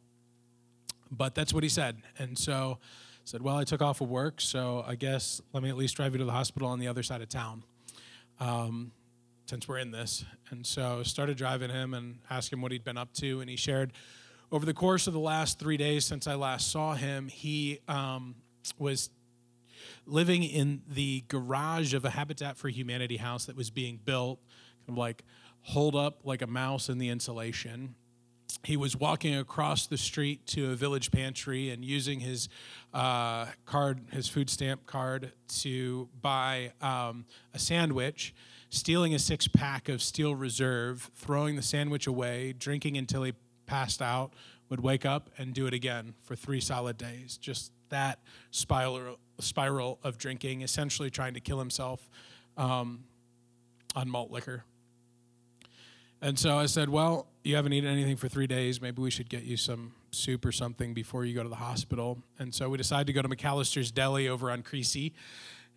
But 1.10 1.34
that's 1.34 1.52
what 1.52 1.62
he 1.62 1.68
said. 1.68 1.96
And 2.18 2.38
so 2.38 2.78
I 2.80 2.86
said, 3.24 3.42
Well, 3.42 3.56
I 3.56 3.64
took 3.64 3.82
off 3.82 4.00
of 4.00 4.08
work, 4.08 4.40
so 4.40 4.84
I 4.86 4.94
guess 4.94 5.40
let 5.52 5.62
me 5.62 5.70
at 5.70 5.76
least 5.76 5.96
drive 5.96 6.12
you 6.12 6.18
to 6.18 6.24
the 6.24 6.32
hospital 6.32 6.68
on 6.68 6.78
the 6.78 6.88
other 6.88 7.02
side 7.02 7.22
of 7.22 7.28
town. 7.28 7.64
Um, 8.38 8.92
since 9.50 9.66
we're 9.66 9.78
in 9.78 9.90
this. 9.90 10.24
And 10.50 10.64
so 10.64 11.02
started 11.02 11.36
driving 11.36 11.70
him 11.70 11.92
and 11.92 12.20
asked 12.30 12.52
him 12.52 12.62
what 12.62 12.70
he'd 12.70 12.84
been 12.84 12.96
up 12.96 13.12
to. 13.14 13.40
And 13.40 13.50
he 13.50 13.56
shared 13.56 13.92
over 14.52 14.64
the 14.64 14.72
course 14.72 15.08
of 15.08 15.12
the 15.12 15.18
last 15.18 15.58
three 15.58 15.76
days 15.76 16.04
since 16.04 16.28
I 16.28 16.36
last 16.36 16.70
saw 16.70 16.94
him, 16.94 17.26
he 17.26 17.80
um, 17.88 18.36
was 18.78 19.10
living 20.06 20.42
in 20.42 20.82
the 20.88 21.24
garage 21.28 21.94
of 21.94 22.04
a 22.04 22.10
Habitat 22.10 22.56
for 22.56 22.68
Humanity 22.68 23.16
house 23.16 23.46
that 23.46 23.56
was 23.56 23.70
being 23.70 23.98
built, 24.04 24.40
kind 24.86 24.90
of 24.90 24.98
like 24.98 25.24
holed 25.62 25.96
up 25.96 26.20
like 26.24 26.42
a 26.42 26.46
mouse 26.46 26.88
in 26.88 26.98
the 26.98 27.08
insulation. 27.08 27.94
He 28.64 28.76
was 28.76 28.96
walking 28.96 29.36
across 29.36 29.86
the 29.86 29.96
street 29.96 30.46
to 30.48 30.72
a 30.72 30.74
village 30.74 31.10
pantry 31.10 31.70
and 31.70 31.84
using 31.84 32.20
his 32.20 32.48
uh, 32.92 33.46
card, 33.64 34.00
his 34.12 34.28
food 34.28 34.50
stamp 34.50 34.86
card, 34.86 35.32
to 35.60 36.08
buy 36.20 36.72
um, 36.82 37.26
a 37.54 37.58
sandwich, 37.58 38.34
stealing 38.68 39.14
a 39.14 39.18
six 39.18 39.46
pack 39.46 39.88
of 39.88 40.02
Steel 40.02 40.34
Reserve, 40.34 41.10
throwing 41.14 41.56
the 41.56 41.62
sandwich 41.62 42.06
away, 42.06 42.52
drinking 42.52 42.96
until 42.96 43.22
he 43.22 43.32
passed 43.66 44.02
out, 44.02 44.34
would 44.68 44.80
wake 44.80 45.06
up 45.06 45.30
and 45.38 45.54
do 45.54 45.66
it 45.66 45.72
again 45.72 46.14
for 46.22 46.34
three 46.34 46.60
solid 46.60 46.98
days. 46.98 47.36
Just 47.36 47.72
that 47.90 48.18
spiral 48.50 49.18
spiral 49.38 49.98
of 50.02 50.18
drinking, 50.18 50.62
essentially 50.62 51.10
trying 51.10 51.34
to 51.34 51.40
kill 51.40 51.58
himself 51.58 52.10
um, 52.56 53.04
on 53.94 54.08
malt 54.08 54.30
liquor. 54.30 54.64
And 56.22 56.38
so 56.38 56.58
I 56.58 56.66
said, 56.66 56.88
Well, 56.88 57.26
you 57.44 57.56
haven't 57.56 57.72
eaten 57.72 57.90
anything 57.90 58.16
for 58.16 58.28
three 58.28 58.46
days. 58.46 58.80
Maybe 58.80 59.00
we 59.00 59.10
should 59.10 59.28
get 59.28 59.44
you 59.44 59.56
some 59.56 59.94
soup 60.10 60.44
or 60.44 60.52
something 60.52 60.92
before 60.92 61.24
you 61.24 61.34
go 61.34 61.42
to 61.42 61.48
the 61.48 61.56
hospital. 61.56 62.22
And 62.38 62.54
so 62.54 62.68
we 62.68 62.76
decided 62.76 63.06
to 63.06 63.12
go 63.12 63.22
to 63.22 63.28
McAlister's 63.28 63.90
Deli 63.90 64.28
over 64.28 64.50
on 64.50 64.62
Creasy. 64.62 65.14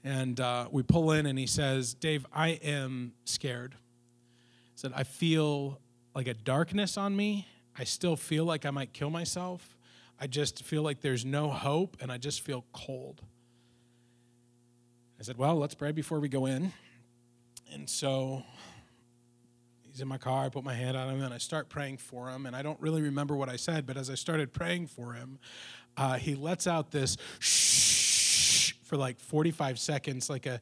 And 0.04 0.40
uh, 0.42 0.68
we 0.70 0.84
pull 0.84 1.12
in, 1.12 1.26
and 1.26 1.40
he 1.40 1.48
says, 1.48 1.94
Dave, 1.94 2.26
I 2.34 2.50
am 2.62 3.14
scared. 3.24 3.74
He 3.74 3.78
said, 4.76 4.92
I 4.94 5.04
feel 5.04 5.80
like 6.14 6.28
a 6.28 6.34
darkness 6.34 6.98
on 6.98 7.16
me. 7.16 7.48
I 7.78 7.86
still 7.86 8.18
feel 8.18 8.44
like 8.44 8.66
I 8.66 8.72
might 8.72 8.92
kill 8.92 9.10
myself. 9.10 9.73
I 10.24 10.28
just 10.28 10.64
feel 10.64 10.84
like 10.84 11.02
there's 11.02 11.26
no 11.26 11.50
hope 11.50 11.98
and 12.00 12.10
I 12.10 12.18
just 12.18 12.40
feel 12.40 12.64
cold. 12.72 13.22
I 15.20 15.24
said, 15.24 15.38
Well, 15.38 15.58
let's 15.58 15.76
pray 15.76 15.92
before 15.92 16.22
we 16.22 16.30
go 16.30 16.46
in. 16.46 16.72
And 17.74 17.90
so 17.90 18.42
he's 19.82 20.00
in 20.00 20.08
my 20.08 20.18
car. 20.18 20.46
I 20.46 20.50
put 20.50 20.64
my 20.64 20.76
hand 20.76 20.96
on 20.96 21.10
him 21.10 21.22
and 21.22 21.34
I 21.34 21.40
start 21.40 21.68
praying 21.68 21.98
for 21.98 22.30
him. 22.30 22.46
And 22.46 22.56
I 22.56 22.62
don't 22.62 22.80
really 22.80 23.02
remember 23.02 23.36
what 23.36 23.50
I 23.50 23.58
said, 23.58 23.86
but 23.86 23.98
as 23.98 24.10
I 24.10 24.16
started 24.16 24.54
praying 24.54 24.88
for 24.88 25.12
him, 25.12 25.40
uh, 25.98 26.14
he 26.14 26.36
lets 26.36 26.68
out 26.68 26.90
this 26.90 27.18
shh 27.40 28.72
for 28.86 28.96
like 28.96 29.20
45 29.20 29.78
seconds, 29.78 30.30
like 30.30 30.46
a 30.46 30.62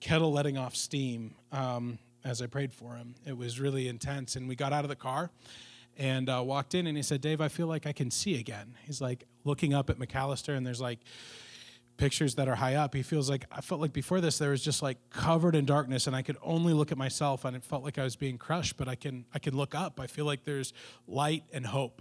kettle 0.00 0.32
letting 0.32 0.58
off 0.58 0.74
steam 0.74 1.36
um, 1.52 2.00
as 2.24 2.42
I 2.42 2.48
prayed 2.48 2.72
for 2.72 2.96
him. 2.96 3.14
It 3.24 3.38
was 3.38 3.60
really 3.60 3.86
intense. 3.86 4.34
And 4.34 4.48
we 4.48 4.56
got 4.56 4.72
out 4.72 4.84
of 4.84 4.88
the 4.88 4.96
car 4.96 5.30
and 5.98 6.30
uh, 6.30 6.42
walked 6.44 6.74
in 6.74 6.86
and 6.86 6.96
he 6.96 7.02
said, 7.02 7.20
Dave, 7.20 7.40
I 7.40 7.48
feel 7.48 7.66
like 7.66 7.86
I 7.86 7.92
can 7.92 8.10
see 8.10 8.38
again. 8.38 8.74
He's 8.84 9.00
like 9.00 9.24
looking 9.44 9.74
up 9.74 9.90
at 9.90 9.98
McAlister 9.98 10.56
and 10.56 10.66
there's 10.66 10.80
like 10.80 11.00
pictures 11.96 12.36
that 12.36 12.48
are 12.48 12.54
high 12.54 12.76
up. 12.76 12.94
He 12.94 13.02
feels 13.02 13.28
like, 13.28 13.44
I 13.50 13.60
felt 13.60 13.80
like 13.80 13.92
before 13.92 14.20
this, 14.20 14.38
there 14.38 14.50
was 14.50 14.62
just 14.62 14.80
like 14.80 14.98
covered 15.10 15.56
in 15.56 15.66
darkness 15.66 16.06
and 16.06 16.14
I 16.14 16.22
could 16.22 16.36
only 16.42 16.72
look 16.72 16.92
at 16.92 16.98
myself 16.98 17.44
and 17.44 17.56
it 17.56 17.64
felt 17.64 17.82
like 17.82 17.98
I 17.98 18.04
was 18.04 18.14
being 18.14 18.38
crushed, 18.38 18.76
but 18.76 18.88
I 18.88 18.94
can, 18.94 19.26
I 19.34 19.40
can 19.40 19.56
look 19.56 19.74
up. 19.74 20.00
I 20.00 20.06
feel 20.06 20.24
like 20.24 20.44
there's 20.44 20.72
light 21.08 21.42
and 21.52 21.66
hope. 21.66 22.00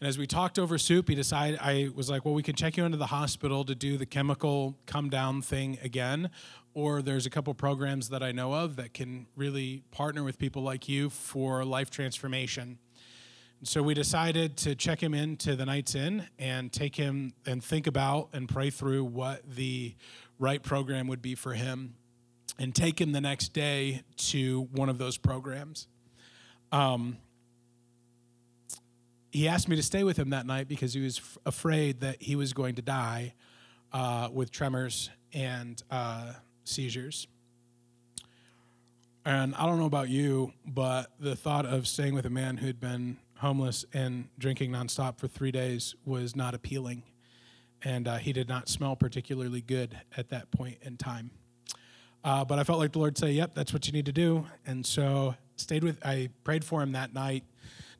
And 0.00 0.08
as 0.08 0.18
we 0.18 0.26
talked 0.26 0.58
over 0.58 0.76
soup, 0.76 1.08
he 1.08 1.14
decided, 1.14 1.58
I 1.62 1.88
was 1.94 2.10
like, 2.10 2.24
well, 2.24 2.34
we 2.34 2.42
can 2.42 2.54
check 2.54 2.76
you 2.76 2.84
into 2.84 2.98
the 2.98 3.06
hospital 3.06 3.64
to 3.64 3.74
do 3.74 3.96
the 3.96 4.04
chemical 4.04 4.76
come 4.84 5.08
down 5.08 5.40
thing 5.40 5.78
again. 5.82 6.30
Or 6.74 7.00
there's 7.00 7.24
a 7.24 7.30
couple 7.30 7.54
programs 7.54 8.10
that 8.10 8.22
I 8.22 8.32
know 8.32 8.52
of 8.52 8.76
that 8.76 8.92
can 8.92 9.26
really 9.36 9.82
partner 9.92 10.22
with 10.22 10.38
people 10.38 10.62
like 10.62 10.86
you 10.88 11.08
for 11.08 11.64
life 11.64 11.88
transformation. 11.88 12.78
And 13.60 13.66
so 13.66 13.82
we 13.82 13.94
decided 13.94 14.58
to 14.58 14.74
check 14.74 15.02
him 15.02 15.14
into 15.14 15.56
the 15.56 15.64
Knights 15.64 15.94
Inn 15.94 16.26
and 16.38 16.70
take 16.70 16.94
him 16.94 17.32
and 17.46 17.64
think 17.64 17.86
about 17.86 18.28
and 18.34 18.46
pray 18.46 18.68
through 18.68 19.04
what 19.04 19.48
the 19.48 19.94
right 20.38 20.62
program 20.62 21.06
would 21.06 21.22
be 21.22 21.34
for 21.34 21.54
him 21.54 21.94
and 22.58 22.74
take 22.74 23.00
him 23.00 23.12
the 23.12 23.20
next 23.22 23.54
day 23.54 24.02
to 24.16 24.68
one 24.72 24.90
of 24.90 24.98
those 24.98 25.16
programs. 25.16 25.88
Um, 26.70 27.16
he 29.36 29.48
asked 29.48 29.68
me 29.68 29.76
to 29.76 29.82
stay 29.82 30.02
with 30.02 30.18
him 30.18 30.30
that 30.30 30.46
night 30.46 30.66
because 30.66 30.94
he 30.94 31.00
was 31.02 31.18
f- 31.18 31.36
afraid 31.44 32.00
that 32.00 32.22
he 32.22 32.34
was 32.34 32.54
going 32.54 32.74
to 32.74 32.80
die 32.80 33.34
uh, 33.92 34.30
with 34.32 34.50
tremors 34.50 35.10
and 35.34 35.82
uh, 35.90 36.32
seizures. 36.64 37.28
And 39.26 39.54
I 39.56 39.66
don't 39.66 39.78
know 39.78 39.84
about 39.84 40.08
you, 40.08 40.54
but 40.64 41.12
the 41.20 41.36
thought 41.36 41.66
of 41.66 41.86
staying 41.86 42.14
with 42.14 42.24
a 42.24 42.30
man 42.30 42.56
who 42.56 42.66
had 42.66 42.80
been 42.80 43.18
homeless 43.36 43.84
and 43.92 44.28
drinking 44.38 44.70
nonstop 44.70 45.18
for 45.18 45.28
three 45.28 45.52
days 45.52 45.94
was 46.06 46.34
not 46.34 46.54
appealing. 46.54 47.02
And 47.82 48.08
uh, 48.08 48.16
he 48.16 48.32
did 48.32 48.48
not 48.48 48.70
smell 48.70 48.96
particularly 48.96 49.60
good 49.60 50.00
at 50.16 50.30
that 50.30 50.50
point 50.50 50.78
in 50.80 50.96
time. 50.96 51.30
Uh, 52.24 52.42
but 52.42 52.58
I 52.58 52.64
felt 52.64 52.78
like 52.78 52.92
the 52.92 53.00
Lord 53.00 53.18
say, 53.18 53.32
"Yep, 53.32 53.54
that's 53.54 53.74
what 53.74 53.86
you 53.86 53.92
need 53.92 54.06
to 54.06 54.12
do." 54.12 54.46
And 54.66 54.84
so 54.84 55.34
stayed 55.56 55.84
with. 55.84 55.98
I 56.04 56.30
prayed 56.42 56.64
for 56.64 56.82
him 56.82 56.92
that 56.92 57.12
night 57.12 57.44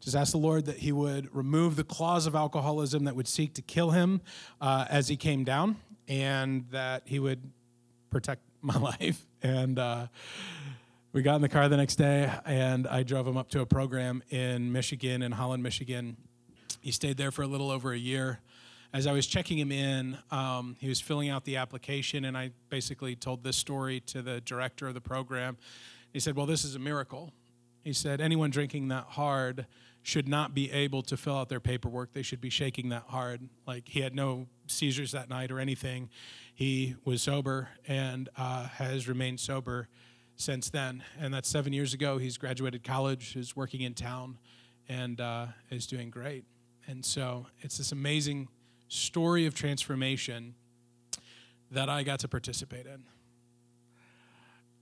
just 0.01 0.17
ask 0.17 0.33
the 0.33 0.39
Lord 0.39 0.67
that 0.67 0.79
He 0.79 0.93
would 0.93 1.35
remove 1.35 1.77
the 1.77 1.85
claws 1.85 2.27
of 2.27 2.35
alcoholism 2.35 3.05
that 3.05 3.17
would 3.17 3.29
seek 3.29 3.55
to 3.55 3.63
kill 3.63 3.91
him 3.91 4.21
uh, 4.61 4.87
as 4.89 5.09
he 5.09 5.17
came 5.17 5.45
down, 5.45 5.77
and 6.09 6.67
that 6.71 7.03
He 7.05 7.19
would 7.19 7.51
protect 8.11 8.43
my 8.63 8.79
life. 8.79 9.27
And 9.43 9.79
uh, 9.79 10.07
we 11.13 11.23
got 11.23 11.37
in 11.37 11.43
the 11.43 11.49
car 11.49 11.69
the 11.69 11.77
next 11.77 11.97
day, 11.97 12.31
and 12.45 12.87
I 12.87 13.03
drove 13.03 13.27
him 13.27 13.37
up 13.37 13.49
to 13.51 13.61
a 13.61 13.67
program 13.67 14.23
in 14.31 14.73
Michigan, 14.73 15.23
in 15.23 15.33
Holland, 15.33 15.63
Michigan. 15.63 16.17
He 16.81 16.91
stayed 16.91 17.17
there 17.17 17.31
for 17.31 17.43
a 17.43 17.47
little 17.47 17.71
over 17.71 17.93
a 17.93 17.99
year. 17.99 18.41
As 18.93 19.07
I 19.07 19.13
was 19.13 19.27
checking 19.27 19.59
him 19.59 19.73
in, 19.73 20.19
um, 20.31 20.77
he 20.79 20.89
was 20.89 21.01
filling 21.01 21.29
out 21.29 21.45
the 21.45 21.57
application, 21.57 22.25
and 22.25 22.37
I 22.37 22.51
basically 22.69 23.17
told 23.17 23.43
this 23.43 23.57
story 23.57 24.01
to 24.01 24.23
the 24.23 24.41
director 24.41 24.89
of 24.89 24.95
the 24.95 25.01
program. 25.01 25.57
He 26.13 26.21
said, 26.21 26.37
Well, 26.37 26.47
this 26.47 26.65
is 26.65 26.75
a 26.75 26.79
miracle. 26.79 27.33
He 27.83 27.93
said, 27.93 28.21
Anyone 28.21 28.51
drinking 28.51 28.89
that 28.89 29.05
hard 29.05 29.67
should 30.07 30.29
not 30.29 30.55
be 30.55 30.71
able 30.71 31.03
to 31.03 31.17
fill 31.17 31.37
out 31.37 31.49
their 31.49 31.59
paperwork. 31.59 32.13
They 32.13 32.23
should 32.23 32.41
be 32.41 32.49
shaking 32.49 32.91
that 32.91 33.03
hard. 33.09 33.49
Like 33.67 33.89
he 33.89 34.03
had 34.03 34.15
no 34.15 34.47
seizures 34.69 35.11
that 35.11 35.29
night 35.29 35.51
or 35.51 35.59
anything. 35.59 36.11
He 36.55 36.95
was 37.05 37.23
sober 37.23 37.71
and 37.89 38.29
uh, 38.37 38.69
has 38.69 39.09
remained 39.09 39.41
sober 39.41 39.89
since 40.37 40.71
then. 40.71 41.03
And 41.19 41.35
that's 41.35 41.49
seven 41.49 41.73
years 41.73 41.93
ago. 41.93 42.19
He's 42.19 42.39
graduated 42.39 42.85
college, 42.85 43.35
is 43.35 43.57
working 43.57 43.81
in 43.81 43.95
town, 43.95 44.39
and 44.89 45.21
uh, 45.21 45.47
is 45.71 45.89
doing 45.89 46.11
great. 46.11 46.45
And 46.87 47.05
so 47.05 47.47
it's 47.63 47.77
this 47.77 47.91
amazing 47.91 48.47
story 48.87 49.45
of 49.45 49.55
transformation 49.55 50.55
that 51.73 51.89
I 51.89 52.05
got 52.05 52.21
to 52.21 52.29
participate 52.29 52.87
in. 52.87 53.03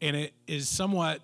And 0.03 0.17
it 0.17 0.35
is 0.47 0.69
somewhat 0.69 1.23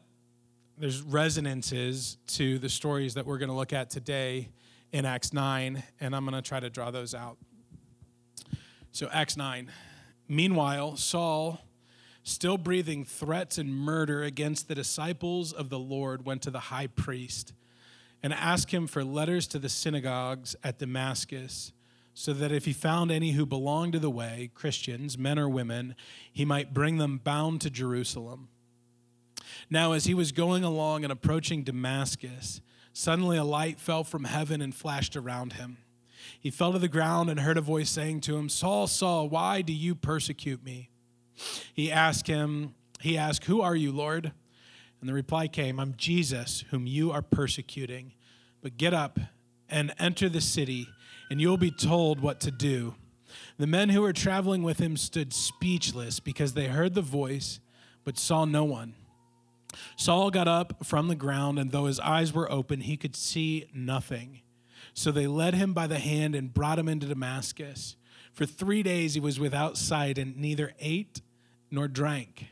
there's 0.80 1.02
resonances 1.02 2.16
to 2.26 2.58
the 2.58 2.70
stories 2.70 3.12
that 3.12 3.26
we're 3.26 3.36
going 3.36 3.50
to 3.50 3.54
look 3.54 3.74
at 3.74 3.90
today 3.90 4.48
in 4.92 5.04
Acts 5.04 5.30
9, 5.30 5.82
and 6.00 6.16
I'm 6.16 6.24
going 6.24 6.42
to 6.42 6.48
try 6.48 6.58
to 6.58 6.70
draw 6.70 6.90
those 6.90 7.14
out. 7.14 7.36
So, 8.90 9.10
Acts 9.12 9.36
9. 9.36 9.70
Meanwhile, 10.26 10.96
Saul, 10.96 11.60
still 12.22 12.56
breathing 12.56 13.04
threats 13.04 13.58
and 13.58 13.74
murder 13.74 14.22
against 14.22 14.68
the 14.68 14.74
disciples 14.74 15.52
of 15.52 15.68
the 15.68 15.78
Lord, 15.78 16.24
went 16.24 16.40
to 16.42 16.50
the 16.50 16.60
high 16.60 16.86
priest 16.86 17.52
and 18.22 18.32
asked 18.32 18.70
him 18.70 18.86
for 18.86 19.04
letters 19.04 19.46
to 19.48 19.58
the 19.58 19.68
synagogues 19.68 20.56
at 20.64 20.78
Damascus, 20.78 21.72
so 22.14 22.32
that 22.32 22.52
if 22.52 22.64
he 22.64 22.72
found 22.72 23.10
any 23.10 23.32
who 23.32 23.44
belonged 23.44 23.92
to 23.92 23.98
the 23.98 24.10
way, 24.10 24.50
Christians, 24.54 25.18
men 25.18 25.38
or 25.38 25.48
women, 25.48 25.94
he 26.32 26.46
might 26.46 26.72
bring 26.72 26.96
them 26.96 27.18
bound 27.22 27.60
to 27.60 27.68
Jerusalem. 27.68 28.48
Now, 29.68 29.92
as 29.92 30.04
he 30.04 30.14
was 30.14 30.32
going 30.32 30.64
along 30.64 31.04
and 31.04 31.12
approaching 31.12 31.62
Damascus, 31.62 32.60
Suddenly, 32.92 33.38
a 33.38 33.44
light 33.44 33.78
fell 33.78 34.04
from 34.04 34.24
heaven 34.24 34.60
and 34.60 34.74
flashed 34.74 35.16
around 35.16 35.54
him. 35.54 35.78
He 36.38 36.50
fell 36.50 36.72
to 36.72 36.78
the 36.78 36.88
ground 36.88 37.30
and 37.30 37.40
heard 37.40 37.58
a 37.58 37.62
voice 37.62 37.90
saying 37.90 38.20
to 38.22 38.36
him, 38.36 38.48
Saul, 38.48 38.86
Saul, 38.86 39.28
why 39.28 39.62
do 39.62 39.72
you 39.72 39.94
persecute 39.94 40.64
me? 40.64 40.90
He 41.72 41.90
asked 41.90 42.26
him, 42.26 42.74
he 43.00 43.16
asked, 43.16 43.44
Who 43.44 43.62
are 43.62 43.76
you, 43.76 43.92
Lord? 43.92 44.32
And 45.00 45.08
the 45.08 45.14
reply 45.14 45.48
came, 45.48 45.80
I'm 45.80 45.94
Jesus, 45.96 46.64
whom 46.70 46.86
you 46.86 47.10
are 47.12 47.22
persecuting. 47.22 48.12
But 48.60 48.76
get 48.76 48.92
up 48.92 49.18
and 49.68 49.94
enter 49.98 50.28
the 50.28 50.42
city, 50.42 50.86
and 51.30 51.40
you'll 51.40 51.56
be 51.56 51.70
told 51.70 52.20
what 52.20 52.40
to 52.40 52.50
do. 52.50 52.96
The 53.56 53.66
men 53.66 53.88
who 53.88 54.02
were 54.02 54.12
traveling 54.12 54.62
with 54.62 54.78
him 54.78 54.96
stood 54.96 55.32
speechless 55.32 56.20
because 56.20 56.52
they 56.52 56.66
heard 56.66 56.94
the 56.94 57.00
voice, 57.00 57.60
but 58.04 58.18
saw 58.18 58.44
no 58.44 58.64
one. 58.64 58.94
Saul 59.96 60.30
got 60.30 60.48
up 60.48 60.84
from 60.84 61.08
the 61.08 61.14
ground, 61.14 61.58
and 61.58 61.70
though 61.70 61.86
his 61.86 62.00
eyes 62.00 62.32
were 62.32 62.50
open, 62.50 62.80
he 62.80 62.96
could 62.96 63.14
see 63.14 63.66
nothing. 63.74 64.40
So 64.94 65.10
they 65.10 65.26
led 65.26 65.54
him 65.54 65.72
by 65.72 65.86
the 65.86 65.98
hand 65.98 66.34
and 66.34 66.52
brought 66.52 66.78
him 66.78 66.88
into 66.88 67.06
Damascus. 67.06 67.96
For 68.32 68.46
three 68.46 68.82
days 68.82 69.14
he 69.14 69.20
was 69.20 69.40
without 69.40 69.76
sight 69.76 70.18
and 70.18 70.36
neither 70.36 70.72
ate 70.80 71.20
nor 71.70 71.88
drank. 71.88 72.46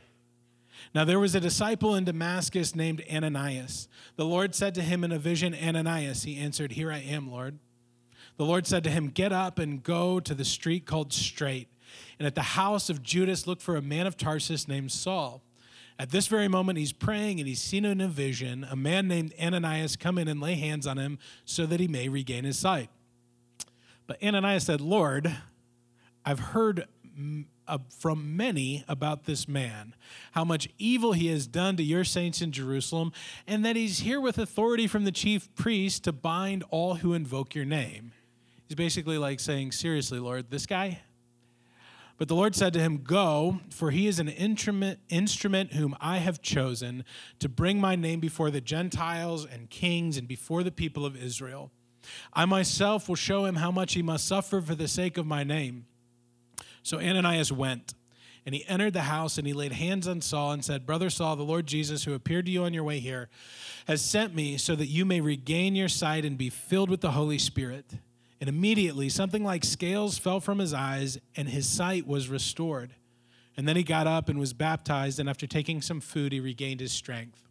Now 0.95 1.05
there 1.05 1.19
was 1.19 1.35
a 1.35 1.41
disciple 1.41 1.95
in 1.95 2.05
Damascus 2.05 2.75
named 2.75 3.05
Ananias. 3.13 3.89
The 4.17 4.25
Lord 4.25 4.55
said 4.55 4.75
to 4.77 4.83
him 4.83 5.05
in 5.05 5.13
a 5.13 5.19
vision, 5.19 5.55
Ananias. 5.55 6.23
He 6.23 6.39
answered, 6.39 6.73
Here 6.73 6.93
I 6.93 6.99
am, 6.99 7.31
Lord. 7.31 7.59
The 8.37 8.45
Lord 8.45 8.67
said 8.67 8.85
to 8.85 8.91
him, 8.91 9.09
Get 9.09 9.33
up 9.33 9.59
and 9.59 9.83
go 9.83 10.21
to 10.21 10.35
the 10.35 10.45
street 10.45 10.87
called 10.87 11.13
Straight, 11.13 11.69
and 12.19 12.27
at 12.27 12.35
the 12.35 12.43
house 12.43 12.89
of 12.89 13.03
Judas 13.03 13.47
look 13.47 13.61
for 13.61 13.77
a 13.77 13.83
man 13.83 14.07
of 14.07 14.17
Tarsus 14.17 14.69
named 14.69 14.93
Saul 14.93 15.43
at 15.99 16.11
this 16.11 16.29
very 16.29 16.47
moment, 16.47 16.79
he's 16.79 16.93
praying 16.93 17.41
and 17.41 17.49
he's 17.49 17.61
seen 17.61 17.85
in 17.85 18.01
a 18.01 18.09
vision 18.09 18.67
a 18.71 18.77
man 18.77 19.09
named 19.09 19.35
Ananias 19.41 19.97
come 19.97 20.17
in 20.17 20.29
and 20.29 20.41
lay 20.41 20.55
hands 20.55 20.87
on 20.87 20.97
him 20.97 21.19
so 21.45 21.67
that 21.67 21.81
he 21.81 21.89
may 21.89 22.09
regain 22.09 22.45
his 22.45 22.59
sight. 22.59 22.89
But 24.07 24.23
Ananias 24.23 24.65
said, 24.65 24.81
Lord, 24.81 25.37
I've 26.25 26.39
heard 26.39 26.87
uh, 27.67 27.79
from 27.99 28.37
many 28.37 28.85
about 28.89 29.25
this 29.25 29.49
man, 29.49 29.95
how 30.33 30.45
much 30.45 30.69
evil 30.79 31.13
he 31.13 31.27
has 31.29 31.47
done 31.47 31.77
to 31.77 31.83
your 31.83 32.05
saints 32.05 32.41
in 32.41 32.53
Jerusalem, 32.53 33.13
and 33.47 33.65
that 33.65 33.77
he's 33.77 34.01
here 34.01 34.21
with 34.21 34.39
authority 34.39 34.87
from 34.87 35.05
the 35.05 35.13
chief 35.13 35.53
priest 35.55 36.05
to 36.05 36.13
bind 36.13 36.65
all 36.71 36.95
who 36.97 37.13
invoke 37.13 37.55
your 37.55 37.65
name. 37.65 38.13
He's 38.69 38.77
basically 38.77 39.19
like 39.19 39.41
saying, 39.41 39.73
Seriously, 39.73 40.19
Lord, 40.19 40.51
this 40.51 40.67
guy, 40.67 41.01
but 42.19 42.27
the 42.27 42.35
Lord 42.35 42.57
said 42.57 42.73
to 42.73 42.81
him, 42.81 43.03
Go, 43.05 43.61
for 43.71 43.93
he 43.93 44.09
is 44.09 44.19
an 44.19 44.29
instrument 44.29 45.73
whom 45.73 45.97
I 46.01 46.19
have 46.19 46.43
chosen 46.43 47.05
to 47.39 47.49
bring 47.49 47.81
my 47.81 47.95
name 47.95 48.19
before 48.19 48.51
the 48.51 48.61
Gentiles 48.61 49.47
and 49.47 49.71
kings 49.71 50.17
and 50.17 50.27
before 50.27 50.65
the 50.65 50.73
people 50.73 51.07
of 51.07 51.17
Israel. 51.17 51.71
I 52.33 52.45
myself 52.45 53.09
will 53.09 53.17
show 53.17 53.45
him 53.45 53.57
how 53.57 53.71
much 53.71 53.95
he 53.95 54.03
must 54.03 54.27
suffer 54.27 54.61
for 54.61 54.75
the 54.75 54.89
sake 54.89 55.17
of 55.17 55.27
my 55.27 55.45
name. 55.45 55.87
So 56.83 56.99
Ananias 56.99 57.53
went, 57.53 57.95
and 58.45 58.55
he 58.55 58.67
entered 58.67 58.95
the 58.95 59.03
house, 59.03 59.39
and 59.39 59.47
he 59.47 59.53
laid 59.53 59.73
hands 59.73 60.09
on 60.09 60.21
Saul 60.21 60.53
and 60.53 60.65
said, 60.65 60.87
Brother 60.87 61.11
Saul, 61.11 61.37
the 61.37 61.45
Lord 61.45 61.67
Jesus, 61.67 62.05
who 62.05 62.15
appeared 62.15 62.47
to 62.47 62.53
you 62.53 62.65
on 62.65 62.75
your 62.75 62.85
way 62.85 62.99
here, 62.99 63.29
has 63.87 64.03
sent 64.03 64.35
me 64.35 64.57
so 64.57 64.75
that 64.75 64.87
you 64.87 65.05
may 65.05 65.21
regain 65.21 65.77
your 65.77 65.89
sight 65.89 66.25
and 66.25 66.37
be 66.37 66.51
filled 66.51 66.91
with 66.91 67.01
the 67.01 67.13
Holy 67.13 67.39
Spirit. 67.39 67.93
And 68.41 68.49
immediately 68.49 69.09
something 69.09 69.43
like 69.43 69.65
scales 69.65 70.19
fell 70.19 70.41
from 70.41 70.59
his 70.59 70.73
eyes, 70.73 71.19
and 71.37 71.49
his 71.49 71.69
sight 71.69 72.07
was 72.07 72.29
restored. 72.29 72.95
And 73.57 73.67
then 73.67 73.75
he 73.75 73.83
got 73.83 74.07
up 74.07 74.29
and 74.29 74.39
was 74.39 74.53
baptized, 74.53 75.19
and 75.19 75.29
after 75.29 75.47
taking 75.47 75.83
some 75.83 76.01
food, 76.01 76.33
he 76.33 76.39
regained 76.39 76.81
his 76.81 76.93
strength. 76.93 77.49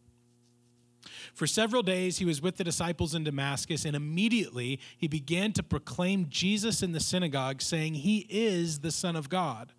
For 1.33 1.45
several 1.45 1.83
days 1.83 2.17
he 2.17 2.25
was 2.25 2.41
with 2.41 2.57
the 2.57 2.63
disciples 2.63 3.13
in 3.13 3.23
Damascus, 3.23 3.85
and 3.85 3.95
immediately 3.95 4.79
he 4.97 5.07
began 5.07 5.51
to 5.53 5.63
proclaim 5.63 6.27
Jesus 6.29 6.81
in 6.81 6.93
the 6.93 6.99
synagogue, 6.99 7.61
saying, 7.61 7.95
He 7.95 8.25
is 8.29 8.79
the 8.79 8.91
Son 8.91 9.15
of 9.15 9.29
God. 9.29 9.73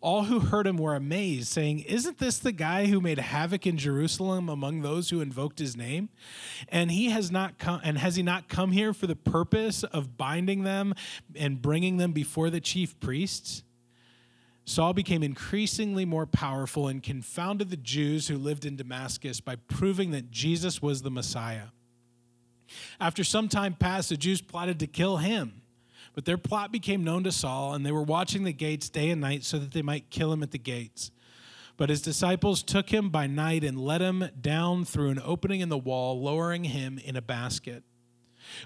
All 0.00 0.24
who 0.24 0.40
heard 0.40 0.66
him 0.66 0.76
were 0.76 0.94
amazed, 0.94 1.48
saying, 1.48 1.80
Isn't 1.80 2.18
this 2.18 2.38
the 2.38 2.52
guy 2.52 2.86
who 2.86 3.00
made 3.00 3.18
havoc 3.18 3.66
in 3.66 3.76
Jerusalem 3.76 4.48
among 4.48 4.82
those 4.82 5.10
who 5.10 5.20
invoked 5.20 5.58
his 5.58 5.76
name? 5.76 6.08
And 6.68 6.90
he 6.90 7.10
has 7.10 7.30
not 7.30 7.58
come 7.58 7.80
and 7.84 7.98
has 7.98 8.16
he 8.16 8.22
not 8.22 8.48
come 8.48 8.72
here 8.72 8.92
for 8.92 9.06
the 9.06 9.16
purpose 9.16 9.82
of 9.84 10.16
binding 10.16 10.62
them 10.62 10.94
and 11.34 11.60
bringing 11.60 11.96
them 11.96 12.12
before 12.12 12.50
the 12.50 12.60
chief 12.60 12.98
priests? 13.00 13.62
Saul 14.66 14.94
became 14.94 15.22
increasingly 15.22 16.04
more 16.04 16.26
powerful 16.26 16.88
and 16.88 17.02
confounded 17.02 17.70
the 17.70 17.76
Jews 17.76 18.28
who 18.28 18.38
lived 18.38 18.64
in 18.64 18.76
Damascus 18.76 19.40
by 19.40 19.56
proving 19.56 20.10
that 20.12 20.30
Jesus 20.30 20.80
was 20.80 21.02
the 21.02 21.10
Messiah. 21.10 21.68
After 22.98 23.22
some 23.24 23.48
time 23.48 23.74
passed, 23.74 24.08
the 24.08 24.16
Jews 24.16 24.40
plotted 24.40 24.78
to 24.80 24.86
kill 24.86 25.18
him. 25.18 25.60
But 26.14 26.24
their 26.24 26.38
plot 26.38 26.70
became 26.70 27.02
known 27.02 27.24
to 27.24 27.32
Saul, 27.32 27.74
and 27.74 27.84
they 27.84 27.92
were 27.92 28.02
watching 28.02 28.44
the 28.44 28.52
gates 28.52 28.88
day 28.88 29.10
and 29.10 29.20
night 29.20 29.44
so 29.44 29.58
that 29.58 29.72
they 29.72 29.82
might 29.82 30.10
kill 30.10 30.32
him 30.32 30.42
at 30.42 30.52
the 30.52 30.58
gates. 30.58 31.10
But 31.76 31.88
his 31.90 32.02
disciples 32.02 32.62
took 32.62 32.90
him 32.90 33.10
by 33.10 33.26
night 33.26 33.64
and 33.64 33.80
let 33.80 34.00
him 34.00 34.28
down 34.40 34.84
through 34.84 35.10
an 35.10 35.20
opening 35.24 35.60
in 35.60 35.68
the 35.70 35.78
wall, 35.78 36.20
lowering 36.20 36.64
him 36.64 37.00
in 37.04 37.16
a 37.16 37.22
basket. 37.22 37.82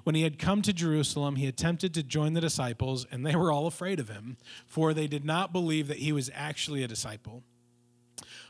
When 0.04 0.14
he 0.14 0.22
had 0.22 0.38
come 0.38 0.61
to 0.62 0.72
Jerusalem, 0.72 1.37
he 1.37 1.46
attempted 1.46 1.94
to 1.94 2.02
join 2.02 2.34
the 2.34 2.40
disciples, 2.40 3.06
and 3.11 3.24
they 3.24 3.37
were 3.37 3.50
all 3.50 3.66
afraid 3.66 3.98
of 3.98 4.11
him, 4.11 4.37
for 4.66 4.92
they 4.92 5.06
did 5.06 5.24
not 5.24 5.52
believe 5.52 5.88
that 5.88 5.98
he 5.98 6.12
was 6.12 6.30
actually 6.34 6.82
a 6.82 6.88
disciple. 6.88 7.42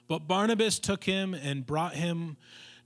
But 0.09 0.27
Barnabas 0.27 0.79
took 0.79 1.05
him 1.05 1.35
and 1.35 1.67
brought 1.67 1.95
him 1.95 2.37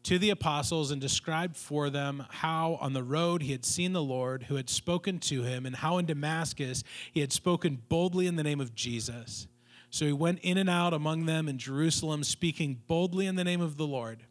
to 0.05 0.19
the 0.19 0.31
apostles 0.31 0.91
and 0.91 1.01
described 1.01 1.57
for 1.57 1.89
them 1.89 2.25
how 2.29 2.77
on 2.81 2.93
the 2.93 3.03
road 3.03 3.43
he 3.43 3.53
had 3.53 3.65
seen 3.65 3.93
the 3.93 4.03
Lord 4.03 4.45
who 4.45 4.57
had 4.57 4.69
spoken 4.69 5.19
to 5.21 5.43
him, 5.43 5.65
and 5.65 5.77
how 5.77 5.99
in 5.99 6.07
Damascus 6.07 6.83
he 7.13 7.21
had 7.21 7.33
spoken 7.33 7.83
boldly 7.89 8.27
in 8.27 8.37
the 8.37 8.43
name 8.43 8.61
of 8.61 8.75
Jesus. 8.75 9.47
So 9.91 10.07
he 10.07 10.13
went 10.13 10.41
in 10.41 10.57
and 10.59 10.71
out 10.71 10.95
among 10.95 11.27
them 11.27 11.49
in 11.49 11.59
Jerusalem, 11.59 12.25
speaking 12.25 12.81
boldly 12.87 13.27
in 13.27 13.37
the 13.37 13.45
name 13.45 13.61
of 13.61 13.77
the 13.77 13.87
Lord. 13.87 14.25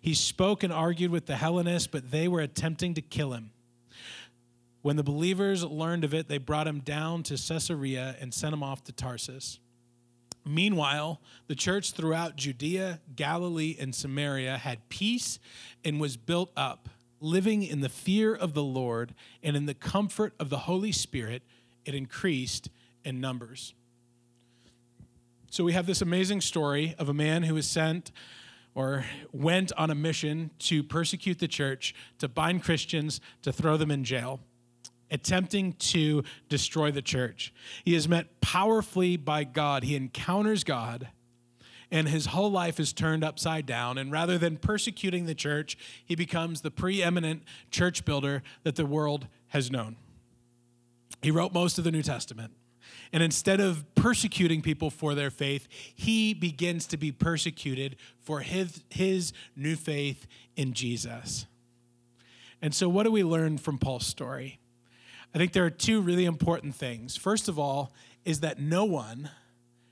He 0.00 0.14
spoke 0.14 0.62
and 0.62 0.72
argued 0.72 1.10
with 1.10 1.26
the 1.26 1.36
Hellenists, 1.36 1.86
but 1.86 2.10
they 2.10 2.28
were 2.28 2.40
attempting 2.40 2.94
to 2.94 3.02
kill 3.02 3.32
him. 3.32 3.52
When 4.82 4.96
the 4.96 5.02
believers 5.02 5.64
learned 5.64 6.04
of 6.04 6.14
it, 6.14 6.28
they 6.28 6.38
brought 6.38 6.68
him 6.68 6.80
down 6.80 7.22
to 7.24 7.36
Caesarea 7.36 8.16
and 8.20 8.32
sent 8.32 8.52
him 8.52 8.62
off 8.62 8.84
to 8.84 8.92
Tarsus. 8.92 9.58
Meanwhile, 10.46 11.20
the 11.48 11.56
church 11.56 11.90
throughout 11.90 12.36
Judea, 12.36 13.00
Galilee, 13.16 13.76
and 13.80 13.92
Samaria 13.92 14.58
had 14.58 14.88
peace 14.88 15.40
and 15.84 16.00
was 16.00 16.16
built 16.16 16.52
up, 16.56 16.88
living 17.20 17.64
in 17.64 17.80
the 17.80 17.88
fear 17.88 18.32
of 18.32 18.54
the 18.54 18.62
Lord 18.62 19.12
and 19.42 19.56
in 19.56 19.66
the 19.66 19.74
comfort 19.74 20.34
of 20.38 20.48
the 20.48 20.58
Holy 20.58 20.92
Spirit. 20.92 21.42
It 21.84 21.96
increased 21.96 22.70
in 23.04 23.20
numbers. 23.20 23.74
So 25.50 25.64
we 25.64 25.72
have 25.72 25.86
this 25.86 26.00
amazing 26.00 26.42
story 26.42 26.94
of 26.96 27.08
a 27.08 27.14
man 27.14 27.42
who 27.42 27.54
was 27.54 27.66
sent 27.66 28.12
or 28.72 29.04
went 29.32 29.72
on 29.76 29.90
a 29.90 29.94
mission 29.96 30.50
to 30.60 30.84
persecute 30.84 31.40
the 31.40 31.48
church, 31.48 31.92
to 32.18 32.28
bind 32.28 32.62
Christians, 32.62 33.20
to 33.42 33.52
throw 33.52 33.76
them 33.76 33.90
in 33.90 34.04
jail 34.04 34.40
attempting 35.10 35.74
to 35.74 36.24
destroy 36.48 36.90
the 36.90 37.02
church. 37.02 37.52
He 37.84 37.94
is 37.94 38.08
met 38.08 38.40
powerfully 38.40 39.16
by 39.16 39.44
God. 39.44 39.84
He 39.84 39.96
encounters 39.96 40.64
God, 40.64 41.08
and 41.90 42.08
his 42.08 42.26
whole 42.26 42.50
life 42.50 42.80
is 42.80 42.92
turned 42.92 43.22
upside 43.22 43.66
down. 43.66 43.98
And 43.98 44.10
rather 44.10 44.38
than 44.38 44.56
persecuting 44.56 45.26
the 45.26 45.34
church, 45.34 45.76
he 46.04 46.14
becomes 46.14 46.60
the 46.60 46.70
preeminent 46.70 47.42
church 47.70 48.04
builder 48.04 48.42
that 48.64 48.76
the 48.76 48.86
world 48.86 49.28
has 49.48 49.70
known. 49.70 49.96
He 51.22 51.30
wrote 51.30 51.52
most 51.52 51.78
of 51.78 51.84
the 51.84 51.92
New 51.92 52.02
Testament. 52.02 52.52
And 53.12 53.22
instead 53.22 53.60
of 53.60 53.84
persecuting 53.94 54.62
people 54.62 54.90
for 54.90 55.14
their 55.14 55.30
faith, 55.30 55.68
he 55.94 56.34
begins 56.34 56.86
to 56.88 56.96
be 56.96 57.12
persecuted 57.12 57.96
for 58.20 58.40
his, 58.40 58.82
his 58.90 59.32
new 59.54 59.76
faith 59.76 60.26
in 60.56 60.72
Jesus. 60.72 61.46
And 62.60 62.74
so, 62.74 62.88
what 62.88 63.04
do 63.04 63.12
we 63.12 63.22
learn 63.22 63.58
from 63.58 63.78
Paul's 63.78 64.06
story? 64.06 64.58
I 65.36 65.38
think 65.38 65.52
there 65.52 65.66
are 65.66 65.70
two 65.70 66.00
really 66.00 66.24
important 66.24 66.74
things. 66.74 67.14
First 67.14 67.46
of 67.46 67.58
all, 67.58 67.92
is 68.24 68.40
that 68.40 68.58
no 68.58 68.86
one, 68.86 69.28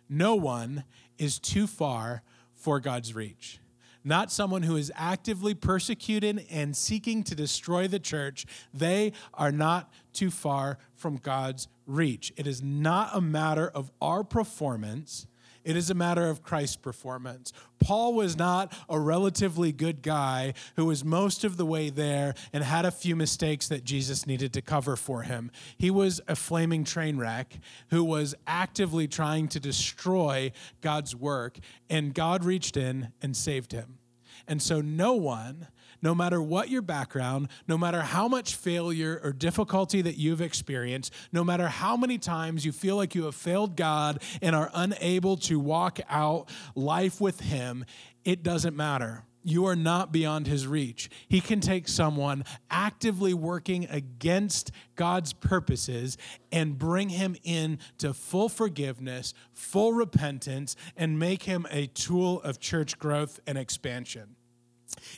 no 0.08 0.34
one 0.34 0.84
is 1.18 1.38
too 1.38 1.66
far 1.66 2.22
for 2.54 2.80
God's 2.80 3.14
reach. 3.14 3.58
Not 4.02 4.32
someone 4.32 4.62
who 4.62 4.76
is 4.76 4.90
actively 4.96 5.52
persecuted 5.52 6.46
and 6.50 6.74
seeking 6.74 7.22
to 7.24 7.34
destroy 7.34 7.86
the 7.86 7.98
church. 7.98 8.46
They 8.72 9.12
are 9.34 9.52
not 9.52 9.92
too 10.14 10.30
far 10.30 10.78
from 10.94 11.18
God's 11.18 11.68
reach. 11.86 12.32
It 12.38 12.46
is 12.46 12.62
not 12.62 13.10
a 13.12 13.20
matter 13.20 13.68
of 13.68 13.90
our 14.00 14.24
performance 14.24 15.26
it 15.64 15.76
is 15.76 15.90
a 15.90 15.94
matter 15.94 16.28
of 16.28 16.42
Christ's 16.42 16.76
performance. 16.76 17.52
Paul 17.80 18.14
was 18.14 18.36
not 18.36 18.72
a 18.88 18.98
relatively 18.98 19.72
good 19.72 20.02
guy 20.02 20.54
who 20.76 20.86
was 20.86 21.04
most 21.04 21.44
of 21.44 21.56
the 21.56 21.66
way 21.66 21.90
there 21.90 22.34
and 22.52 22.62
had 22.62 22.84
a 22.84 22.90
few 22.90 23.16
mistakes 23.16 23.68
that 23.68 23.84
Jesus 23.84 24.26
needed 24.26 24.52
to 24.52 24.62
cover 24.62 24.96
for 24.96 25.22
him. 25.22 25.50
He 25.76 25.90
was 25.90 26.20
a 26.28 26.36
flaming 26.36 26.84
train 26.84 27.18
wreck 27.18 27.58
who 27.90 28.04
was 28.04 28.34
actively 28.46 29.08
trying 29.08 29.48
to 29.48 29.60
destroy 29.60 30.52
God's 30.80 31.16
work, 31.16 31.58
and 31.90 32.14
God 32.14 32.44
reached 32.44 32.76
in 32.76 33.12
and 33.20 33.36
saved 33.36 33.72
him. 33.72 33.98
And 34.46 34.60
so, 34.60 34.80
no 34.80 35.14
one, 35.14 35.68
no 36.04 36.14
matter 36.14 36.40
what 36.40 36.68
your 36.68 36.82
background, 36.82 37.48
no 37.66 37.78
matter 37.78 38.02
how 38.02 38.28
much 38.28 38.54
failure 38.54 39.20
or 39.24 39.32
difficulty 39.32 40.02
that 40.02 40.18
you've 40.18 40.42
experienced, 40.42 41.12
no 41.32 41.42
matter 41.42 41.66
how 41.66 41.96
many 41.96 42.18
times 42.18 42.64
you 42.64 42.70
feel 42.70 42.94
like 42.94 43.14
you 43.14 43.24
have 43.24 43.34
failed 43.34 43.74
God 43.74 44.22
and 44.42 44.54
are 44.54 44.70
unable 44.74 45.38
to 45.38 45.58
walk 45.58 45.98
out 46.10 46.50
life 46.74 47.22
with 47.22 47.40
Him, 47.40 47.86
it 48.22 48.42
doesn't 48.42 48.76
matter 48.76 49.24
you 49.46 49.66
are 49.66 49.76
not 49.76 50.10
beyond 50.10 50.46
his 50.46 50.66
reach. 50.66 51.10
He 51.28 51.42
can 51.42 51.60
take 51.60 51.86
someone 51.86 52.44
actively 52.70 53.34
working 53.34 53.86
against 53.90 54.72
God's 54.96 55.34
purposes 55.34 56.16
and 56.50 56.78
bring 56.78 57.10
him 57.10 57.36
in 57.44 57.78
to 57.98 58.14
full 58.14 58.48
forgiveness, 58.48 59.34
full 59.52 59.92
repentance, 59.92 60.76
and 60.96 61.18
make 61.18 61.42
him 61.42 61.66
a 61.70 61.88
tool 61.88 62.40
of 62.40 62.58
church 62.58 62.98
growth 62.98 63.38
and 63.46 63.58
expansion. 63.58 64.36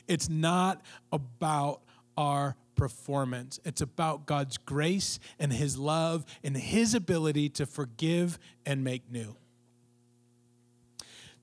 It's 0.07 0.29
not 0.29 0.81
about 1.11 1.81
our 2.17 2.55
performance. 2.75 3.59
It's 3.65 3.81
about 3.81 4.25
God's 4.25 4.57
grace 4.57 5.19
and 5.39 5.51
his 5.51 5.77
love 5.77 6.25
and 6.43 6.55
his 6.55 6.93
ability 6.93 7.49
to 7.49 7.65
forgive 7.65 8.39
and 8.65 8.83
make 8.83 9.11
new. 9.11 9.35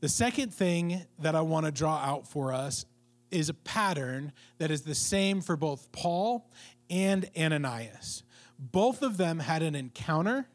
The 0.00 0.08
second 0.08 0.52
thing 0.52 1.06
that 1.18 1.34
I 1.34 1.40
want 1.40 1.66
to 1.66 1.72
draw 1.72 1.96
out 1.96 2.28
for 2.28 2.52
us 2.52 2.84
is 3.30 3.48
a 3.48 3.54
pattern 3.54 4.32
that 4.58 4.70
is 4.70 4.82
the 4.82 4.94
same 4.94 5.40
for 5.40 5.56
both 5.56 5.90
Paul 5.92 6.48
and 6.88 7.28
Ananias. 7.36 8.22
Both 8.58 9.02
of 9.02 9.16
them 9.16 9.40
had 9.40 9.62
an 9.62 9.74
encounter 9.74 10.46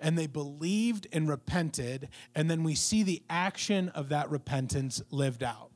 and 0.00 0.16
they 0.16 0.26
believed 0.26 1.06
and 1.12 1.28
repented, 1.28 2.08
and 2.34 2.50
then 2.50 2.62
we 2.62 2.74
see 2.74 3.02
the 3.02 3.22
action 3.28 3.88
of 3.90 4.08
that 4.10 4.30
repentance 4.30 5.02
lived 5.10 5.42
out, 5.42 5.70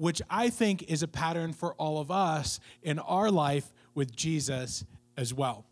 which 0.00 0.22
I 0.30 0.48
think 0.48 0.84
is 0.84 1.02
a 1.02 1.08
pattern 1.08 1.52
for 1.52 1.74
all 1.74 1.98
of 1.98 2.10
us 2.10 2.58
in 2.82 2.98
our 2.98 3.30
life 3.30 3.72
with 3.94 4.16
Jesus 4.16 4.84
as 5.16 5.34
well. 5.34 5.66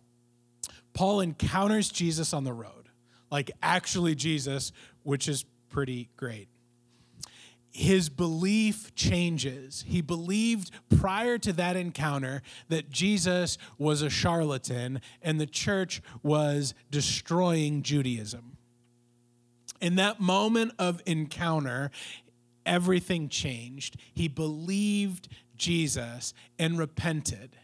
Paul 0.93 1.21
encounters 1.21 1.89
Jesus 1.89 2.35
on 2.35 2.45
the 2.45 2.53
road, 2.53 2.91
like 3.31 3.51
actually 3.63 4.15
Jesus, 4.15 4.73
which 5.03 5.29
is 5.29 5.45
pretty 5.71 6.11
great 6.17 6.49
his 7.71 8.09
belief 8.09 8.93
changes. 8.97 9.85
He 9.87 10.01
believed 10.01 10.73
prior 10.99 11.39
to 11.39 11.53
that 11.55 11.77
encounter 11.77 12.43
that 12.69 12.91
Jesus 12.91 13.57
was 13.79 14.03
a 14.03 14.11
charlatan 14.11 15.01
and 15.23 15.41
the 15.41 15.47
church 15.47 16.03
was 16.23 16.75
destroying 16.91 17.83
Judaism. 17.83 18.57
In 19.81 19.95
that 19.95 20.19
moment 20.19 20.73
of 20.79 21.01
encounter, 21.07 21.93
everything 22.69 23.29
changed. 23.29 23.97
He 24.15 24.29
believed 24.29 25.29
Jesus 25.57 26.35
and 26.59 26.79
repented. 26.79 27.57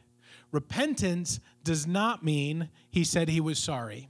Repentance 0.50 1.38
does 1.62 1.86
not 1.86 2.24
mean 2.24 2.70
he 2.90 3.04
said 3.04 3.28
he 3.28 3.40
was 3.40 3.58
sorry. 3.58 4.08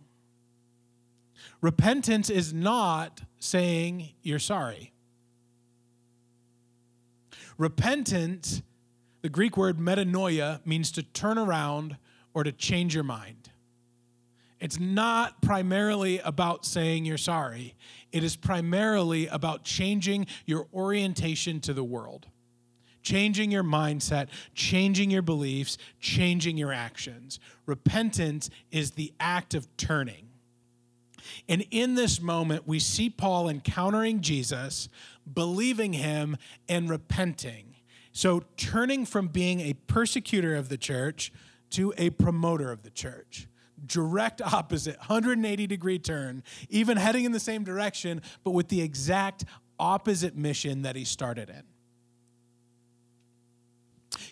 Repentance 1.61 2.31
is 2.31 2.53
not 2.53 3.23
saying 3.39 4.11
you're 4.23 4.39
sorry. 4.39 4.93
Repentance, 7.57 8.63
the 9.23 9.29
Greek 9.29 9.57
word 9.57 9.79
metanoia, 9.79 10.65
means 10.67 10.91
to 10.93 11.03
turn 11.03 11.39
around 11.39 11.97
or 12.35 12.45
to 12.45 12.53
change 12.53 12.95
your 12.95 13.05
mind. 13.05 13.51
It's 14.65 14.81
not 14.81 15.43
primarily 15.43 16.21
about 16.21 16.65
saying 16.65 17.05
you're 17.05 17.19
sorry, 17.19 17.75
it 18.13 18.25
is 18.25 18.35
primarily 18.35 19.27
about 19.27 19.63
changing 19.63 20.27
your 20.47 20.69
orientation 20.73 21.61
to 21.61 21.75
the 21.75 21.85
world, 21.85 22.29
changing 23.03 23.51
your 23.51 23.63
mindset, 23.63 24.29
changing 24.55 25.11
your 25.11 25.21
beliefs, 25.21 25.77
changing 26.01 26.57
your 26.57 26.73
actions. 26.73 27.41
Repentance 27.67 28.49
is 28.71 28.93
the 28.93 29.13
act 29.21 29.53
of 29.53 29.69
turning. 29.77 30.31
And 31.47 31.67
in 31.71 31.95
this 31.95 32.19
moment, 32.19 32.67
we 32.67 32.79
see 32.79 33.11
Paul 33.11 33.51
encountering 33.51 34.23
Jesus, 34.23 34.89
believing 35.31 35.93
him, 35.93 36.39
and 36.71 36.89
repenting. 36.89 37.75
So, 38.13 38.45
turning 38.57 39.05
from 39.05 39.29
being 39.29 39.61
a 39.61 39.75
persecutor 39.75 40.57
of 40.57 40.71
the 40.71 40.79
church 40.79 41.35
to 41.73 41.93
a 41.99 42.09
promoter 42.09 42.73
of 42.73 42.83
the 42.83 42.89
church. 42.89 43.47
Direct 43.87 44.41
opposite, 44.43 44.97
180 44.99 45.67
degree 45.67 45.99
turn, 45.99 46.43
even 46.69 46.97
heading 46.97 47.25
in 47.25 47.33
the 47.33 47.41
same 47.41 47.65
direction, 47.65 48.23
but 48.43 48.53
with 48.53 48.69
the 48.69 48.81
exact 48.81 49.45
opposite 49.79 50.37
mission 50.37 50.83
that 50.83 50.97
he 50.97 51.05
started 51.05 51.51
in. 51.51 51.63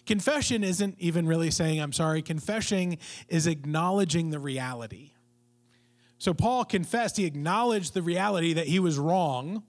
Confession 0.06 0.64
isn't 0.64 0.96
even 0.98 1.26
really 1.26 1.50
saying, 1.50 1.80
I'm 1.80 1.92
sorry. 1.92 2.22
Confession 2.22 2.98
is 3.28 3.46
acknowledging 3.46 4.30
the 4.30 4.38
reality. 4.38 5.12
So 6.18 6.34
Paul 6.34 6.64
confessed, 6.64 7.16
he 7.16 7.24
acknowledged 7.24 7.94
the 7.94 8.02
reality 8.02 8.52
that 8.52 8.66
he 8.66 8.78
was 8.78 8.98
wrong 8.98 9.64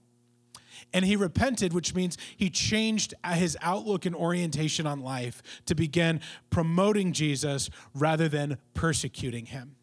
and 0.94 1.04
he 1.04 1.16
repented, 1.16 1.72
which 1.72 1.94
means 1.94 2.16
he 2.36 2.48
changed 2.48 3.12
his 3.26 3.58
outlook 3.60 4.06
and 4.06 4.14
orientation 4.14 4.86
on 4.86 5.00
life 5.00 5.42
to 5.66 5.74
begin 5.74 6.20
promoting 6.50 7.12
Jesus 7.12 7.68
rather 7.92 8.28
than 8.28 8.56
persecuting 8.72 9.46
him. 9.46 9.74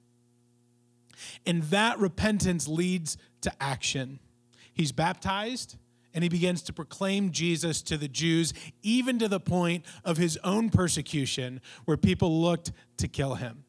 And 1.45 1.63
that 1.63 1.99
repentance 1.99 2.67
leads 2.67 3.17
to 3.41 3.51
action. 3.61 4.19
He's 4.73 4.93
baptized 4.93 5.75
and 6.13 6.23
he 6.23 6.29
begins 6.29 6.61
to 6.63 6.73
proclaim 6.73 7.31
Jesus 7.31 7.81
to 7.83 7.97
the 7.97 8.07
Jews, 8.07 8.53
even 8.81 9.19
to 9.19 9.27
the 9.27 9.39
point 9.39 9.85
of 10.03 10.17
his 10.17 10.37
own 10.43 10.69
persecution, 10.69 11.61
where 11.85 11.97
people 11.97 12.41
looked 12.41 12.71
to 12.97 13.07
kill 13.07 13.35
him. 13.35 13.63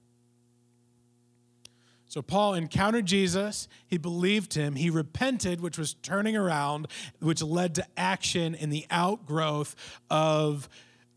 So 2.12 2.20
Paul 2.20 2.52
encountered 2.52 3.06
Jesus, 3.06 3.68
he 3.86 3.96
believed 3.96 4.52
him, 4.52 4.74
he 4.74 4.90
repented, 4.90 5.62
which 5.62 5.78
was 5.78 5.94
turning 5.94 6.36
around, 6.36 6.88
which 7.20 7.40
led 7.40 7.76
to 7.76 7.86
action 7.96 8.54
in 8.54 8.68
the 8.68 8.84
outgrowth 8.90 9.74
of 10.10 10.68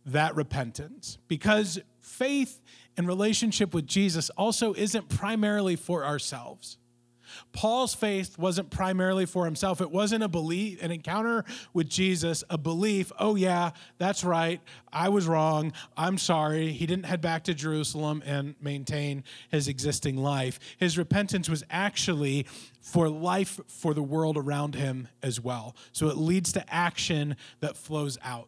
that 0.05 0.38
repentance. 0.38 1.17
Because 1.27 1.81
faith 1.99 2.62
and 2.95 3.10
relationship 3.10 3.73
with 3.73 3.86
Jesus 3.86 4.29
also 4.38 4.73
isn't 4.73 5.10
primarily 5.10 5.75
for 5.75 6.05
ourselves. 6.05 6.77
Paul's 7.54 7.93
faith 7.95 8.38
wasn't 8.38 8.69
primarily 8.69 9.26
for 9.26 9.45
himself. 9.45 9.82
It 9.82 9.91
wasn't 9.91 10.24
a 10.24 10.28
belief, 10.28 10.82
an 10.82 10.91
encounter 10.91 11.45
with 11.74 11.89
Jesus, 11.89 12.43
a 12.50 12.58
belief, 12.58 13.12
oh, 13.19 13.36
yeah, 13.36 13.71
that's 13.98 14.24
right. 14.24 14.62
I 14.91 15.10
was 15.10 15.28
wrong. 15.28 15.74
I'm 15.98 16.17
sorry. 16.17 16.71
He 16.71 16.86
didn't 16.86 17.06
head 17.06 17.21
back 17.21 17.43
to 17.45 17.54
Jerusalem 17.54 18.24
and 18.26 18.56
maintain 18.62 19.24
his 19.50 19.67
existing 19.67 20.17
life. 20.17 20.60
His 20.78 20.98
repentance 20.98 21.50
was 21.50 21.63
actually 21.69 22.45
for 22.82 23.10
life 23.10 23.60
for 23.67 23.93
the 23.93 24.04
world 24.04 24.38
around 24.38 24.76
him 24.76 25.08
as 25.24 25.41
well. 25.41 25.76
So 25.91 26.08
it 26.08 26.17
leads 26.17 26.54
to 26.54 26.74
action 26.74 27.36
that 27.60 27.76
flows 27.76 28.17
out. 28.24 28.48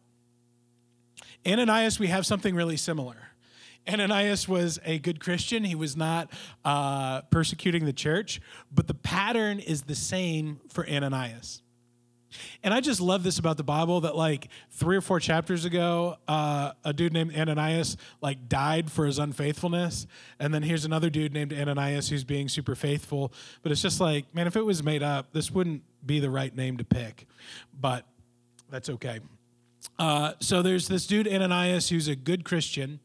Ananias, 1.46 1.98
we 1.98 2.08
have 2.08 2.26
something 2.26 2.54
really 2.54 2.76
similar. 2.76 3.27
Ananias 3.88 4.48
was 4.48 4.78
a 4.84 4.98
good 4.98 5.20
Christian. 5.20 5.64
He 5.64 5.74
was 5.74 5.96
not 5.96 6.30
uh, 6.64 7.22
persecuting 7.22 7.84
the 7.84 7.92
church, 7.92 8.40
but 8.72 8.86
the 8.86 8.94
pattern 8.94 9.58
is 9.58 9.82
the 9.82 9.94
same 9.94 10.60
for 10.68 10.88
Ananias. 10.88 11.62
And 12.62 12.74
I 12.74 12.80
just 12.80 13.00
love 13.00 13.22
this 13.22 13.38
about 13.38 13.56
the 13.56 13.64
Bible 13.64 14.02
that 14.02 14.14
like 14.14 14.48
three 14.70 14.96
or 14.96 15.00
four 15.00 15.18
chapters 15.20 15.64
ago, 15.64 16.18
uh, 16.28 16.72
a 16.84 16.92
dude 16.92 17.12
named 17.12 17.34
Ananias 17.34 17.96
like 18.20 18.48
died 18.48 18.90
for 18.90 19.06
his 19.06 19.18
unfaithfulness, 19.18 20.06
and 20.38 20.52
then 20.52 20.62
here's 20.62 20.84
another 20.84 21.10
dude 21.10 21.32
named 21.32 21.52
Ananias 21.52 22.08
who's 22.08 22.24
being 22.24 22.48
super 22.48 22.74
faithful. 22.74 23.32
But 23.62 23.72
it's 23.72 23.82
just 23.82 24.00
like, 24.00 24.34
man, 24.34 24.46
if 24.46 24.56
it 24.56 24.64
was 24.64 24.82
made 24.82 25.02
up, 25.02 25.32
this 25.32 25.50
wouldn't 25.50 25.82
be 26.04 26.20
the 26.20 26.30
right 26.30 26.54
name 26.54 26.76
to 26.76 26.84
pick. 26.84 27.26
But 27.78 28.04
that's 28.70 28.90
okay. 28.90 29.20
Uh, 29.98 30.32
so 30.40 30.62
there's 30.62 30.88
this 30.88 31.06
dude 31.06 31.26
Ananias 31.26 31.88
who's 31.88 32.08
a 32.08 32.16
good 32.16 32.44
Christian 32.44 33.00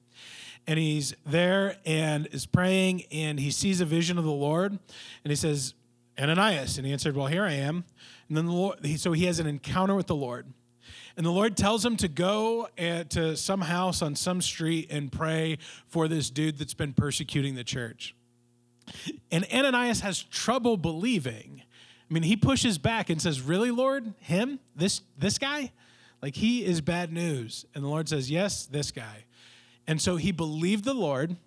and 0.67 0.79
he's 0.79 1.13
there 1.25 1.77
and 1.85 2.27
is 2.31 2.45
praying 2.45 3.03
and 3.11 3.39
he 3.39 3.51
sees 3.51 3.81
a 3.81 3.85
vision 3.85 4.17
of 4.17 4.23
the 4.23 4.31
Lord 4.31 4.71
and 4.71 5.31
he 5.31 5.35
says, 5.35 5.73
Ananias. 6.19 6.77
And 6.77 6.85
he 6.85 6.93
answered, 6.93 7.15
Well, 7.15 7.27
here 7.27 7.43
I 7.43 7.53
am. 7.53 7.85
And 8.27 8.37
then 8.37 8.45
the 8.45 8.51
Lord, 8.51 8.79
so 8.97 9.11
he 9.11 9.25
has 9.25 9.39
an 9.39 9.47
encounter 9.47 9.95
with 9.95 10.07
the 10.07 10.15
Lord. 10.15 10.47
And 11.15 11.25
the 11.25 11.31
Lord 11.31 11.55
tells 11.55 11.85
him 11.85 11.95
to 11.97 12.07
go 12.07 12.67
uh, 12.79 13.03
to 13.09 13.37
some 13.37 13.61
house 13.61 14.01
on 14.01 14.15
some 14.15 14.41
street 14.41 14.87
and 14.89 15.11
pray 15.11 15.59
for 15.87 16.07
this 16.07 16.29
dude 16.29 16.57
that's 16.57 16.73
been 16.73 16.93
persecuting 16.93 17.55
the 17.55 17.63
church. 17.63 18.15
And 19.31 19.45
Ananias 19.53 20.01
has 20.01 20.23
trouble 20.23 20.75
believing. 20.75 21.61
I 22.09 22.13
mean, 22.13 22.23
he 22.23 22.35
pushes 22.35 22.77
back 22.77 23.09
and 23.09 23.21
says, 23.21 23.41
Really, 23.41 23.71
Lord? 23.71 24.13
Him? 24.19 24.59
This, 24.75 25.01
this 25.17 25.37
guy? 25.37 25.71
Like, 26.21 26.35
he 26.35 26.65
is 26.65 26.81
bad 26.81 27.11
news. 27.11 27.65
And 27.75 27.83
the 27.83 27.87
Lord 27.87 28.09
says, 28.09 28.29
Yes, 28.29 28.65
this 28.65 28.91
guy. 28.91 29.25
And 29.87 30.01
so 30.01 30.15
he 30.15 30.31
believed 30.31 30.85
the 30.85 30.93
Lord 30.93 31.37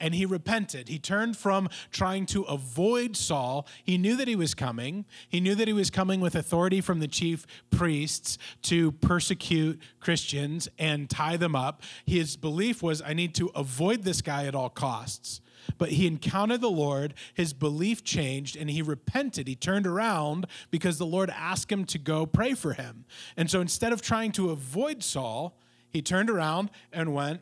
and 0.00 0.14
he 0.14 0.26
repented. 0.26 0.88
He 0.88 0.98
turned 0.98 1.36
from 1.36 1.68
trying 1.90 2.26
to 2.26 2.42
avoid 2.42 3.16
Saul. 3.16 3.66
He 3.82 3.96
knew 3.96 4.16
that 4.16 4.28
he 4.28 4.36
was 4.36 4.54
coming. 4.54 5.04
He 5.28 5.40
knew 5.40 5.54
that 5.54 5.68
he 5.68 5.74
was 5.74 5.90
coming 5.90 6.20
with 6.20 6.34
authority 6.34 6.80
from 6.80 7.00
the 7.00 7.08
chief 7.08 7.46
priests 7.70 8.38
to 8.62 8.92
persecute 8.92 9.80
Christians 10.00 10.68
and 10.78 11.08
tie 11.08 11.36
them 11.36 11.54
up. 11.54 11.82
His 12.04 12.36
belief 12.36 12.82
was, 12.82 13.02
I 13.02 13.14
need 13.14 13.34
to 13.36 13.50
avoid 13.54 14.02
this 14.02 14.20
guy 14.20 14.46
at 14.46 14.54
all 14.54 14.70
costs. 14.70 15.40
But 15.78 15.90
he 15.90 16.06
encountered 16.06 16.60
the 16.60 16.70
Lord, 16.70 17.14
his 17.32 17.54
belief 17.54 18.04
changed, 18.04 18.56
and 18.56 18.68
he 18.68 18.82
repented. 18.82 19.48
He 19.48 19.56
turned 19.56 19.86
around 19.86 20.46
because 20.70 20.98
the 20.98 21.06
Lord 21.06 21.30
asked 21.30 21.72
him 21.72 21.86
to 21.86 21.98
go 21.98 22.26
pray 22.26 22.52
for 22.52 22.74
him. 22.74 23.06
And 23.36 23.50
so 23.50 23.60
instead 23.60 23.92
of 23.92 24.02
trying 24.02 24.32
to 24.32 24.50
avoid 24.50 25.02
Saul, 25.02 25.56
he 25.88 26.02
turned 26.02 26.28
around 26.28 26.70
and 26.92 27.14
went 27.14 27.40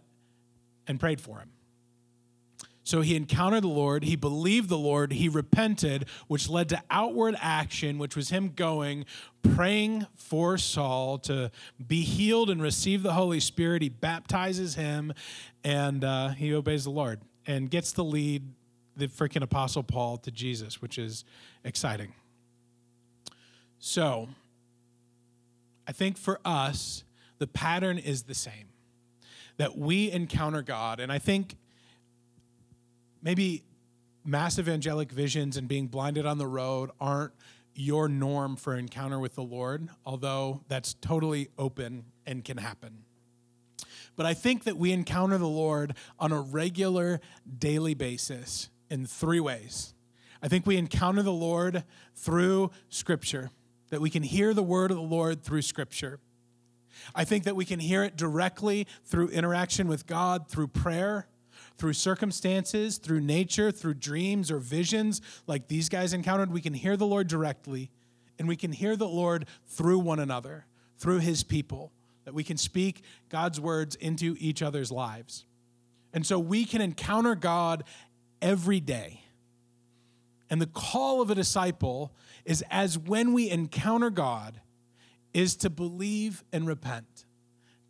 and 0.87 0.99
prayed 0.99 1.21
for 1.21 1.39
him. 1.39 1.51
So 2.85 3.01
he 3.01 3.15
encountered 3.15 3.63
the 3.63 3.69
Lord, 3.69 4.03
he 4.03 4.17
believed 4.17 4.69
the 4.69 4.79
Lord, 4.79 5.13
he 5.13 5.29
repented, 5.29 6.07
which 6.27 6.49
led 6.49 6.69
to 6.71 6.83
outward 6.91 7.37
action, 7.41 7.99
which 7.99 8.17
was 8.17 8.31
him 8.31 8.53
going, 8.57 9.05
praying 9.55 10.07
for 10.17 10.59
Saul 10.59 11.19
to 11.19 11.53
be 11.85 12.03
healed 12.03 12.51
and 12.51 12.61
receive 12.61 13.05
the 13.05 13.13
Holy 13.13 13.39
Spirit. 13.39 13.83
He 13.83 13.89
baptizes 13.89 14.75
him 14.75 15.13
and 15.63 16.03
uh, 16.03 16.31
he 16.31 16.53
obeys 16.53 16.85
the 16.85 16.91
Lord 16.91 17.21
and 17.47 17.71
gets 17.71 17.93
to 17.93 18.03
lead 18.03 18.43
the 18.97 19.07
freaking 19.07 19.43
Apostle 19.43 19.85
Paul 19.85 20.17
to 20.19 20.33
Jesus, 20.33 20.83
which 20.83 20.99
is 20.99 21.25
exciting. 21.65 22.13
So 23.79 24.29
I 25.87 25.93
think 25.93 26.19
for 26.19 26.41
us, 26.45 27.05
the 27.39 27.47
pattern 27.47 27.99
is 27.99 28.25
the 28.25 28.35
same 28.35 28.72
that 29.57 29.77
we 29.77 30.11
encounter 30.11 30.63
God. 30.63 31.01
And 31.01 31.13
I 31.13 31.19
think 31.19 31.57
maybe 33.23 33.63
massive 34.25 34.69
angelic 34.69 35.11
visions 35.11 35.57
and 35.57 35.69
being 35.69 35.89
blinded 35.89 36.27
on 36.27 36.39
the 36.39 36.47
road 36.47 36.91
aren't 37.01 37.33
your 37.75 38.09
norm 38.09 38.57
for 38.57 38.77
encounter 38.77 39.19
with 39.19 39.35
the 39.35 39.43
Lord, 39.43 39.89
although 40.05 40.63
that's 40.69 40.95
totally 40.95 41.49
open 41.59 42.05
and 42.27 42.45
can 42.45 42.59
happen. 42.59 43.05
But 44.15 44.27
I 44.27 44.35
think 44.35 44.65
that 44.65 44.77
we 44.77 44.93
encounter 44.93 45.39
the 45.39 45.49
Lord 45.49 45.95
on 46.19 46.33
a 46.33 46.41
regular, 46.41 47.21
daily 47.59 47.95
basis 47.95 48.69
in 48.91 49.07
three 49.07 49.41
ways. 49.41 49.95
I 50.43 50.49
think 50.49 50.67
we 50.67 50.77
encounter 50.77 51.23
the 51.23 51.33
Lord 51.33 51.85
through 52.15 52.73
Scripture, 52.89 53.51
that 53.91 54.01
we 54.01 54.11
can 54.11 54.23
hear 54.23 54.53
the 54.53 54.63
word 54.63 54.91
of 54.91 54.97
the 54.99 55.03
Lord 55.03 55.43
through 55.43 55.63
Scripture. 55.63 56.19
I 57.15 57.25
think 57.25 57.45
that 57.45 57.57
we 57.57 57.65
can 57.65 57.81
hear 57.81 58.05
it 58.05 58.17
directly 58.17 58.87
through 59.05 59.29
interaction 59.29 59.89
with 59.89 60.07
God, 60.07 60.49
through 60.49 60.69
prayer 60.69 61.27
through 61.79 61.93
circumstances, 61.93 62.99
through 62.99 63.21
nature, 63.21 63.73
through 63.73 63.95
dreams 63.95 64.51
or 64.51 64.59
visions 64.59 65.21
like 65.47 65.69
these 65.69 65.89
guys 65.89 66.13
encountered, 66.13 66.53
we 66.53 66.61
can 66.61 66.75
hear 66.75 66.97
the 66.97 67.07
Lord 67.07 67.27
directly 67.27 67.91
and 68.39 68.49
we 68.49 68.57
can 68.57 68.73
hear 68.73 68.97
the 68.97 69.09
Lord 69.09 69.47
through 69.67 69.99
one 69.99 70.19
another, 70.19 70.67
through 70.99 71.19
his 71.19 71.43
people, 71.43 71.93
that 72.25 72.35
we 72.35 72.45
can 72.45 72.57
speak 72.57 73.03
God's 73.29 73.61
words 73.61 73.95
into 73.97 74.37
each 74.39 74.63
other's 74.63 74.91
lives. 74.91 75.45
And 76.13 76.27
so 76.27 76.39
we 76.39 76.65
can 76.65 76.81
encounter 76.81 77.35
God 77.35 77.85
every 78.41 78.81
day. 78.81 79.23
And 80.51 80.61
the 80.61 80.67
call 80.67 81.23
of 81.23 81.31
a 81.31 81.35
disciple 81.35 82.13
is 82.45 82.63
as 82.71 82.99
when 82.99 83.33
we 83.33 83.51
encounter 83.51 84.11
God, 84.11 84.61
is 85.35 85.57
to 85.57 85.71
believe 85.71 86.45
and 86.53 86.67
repent 86.67 87.25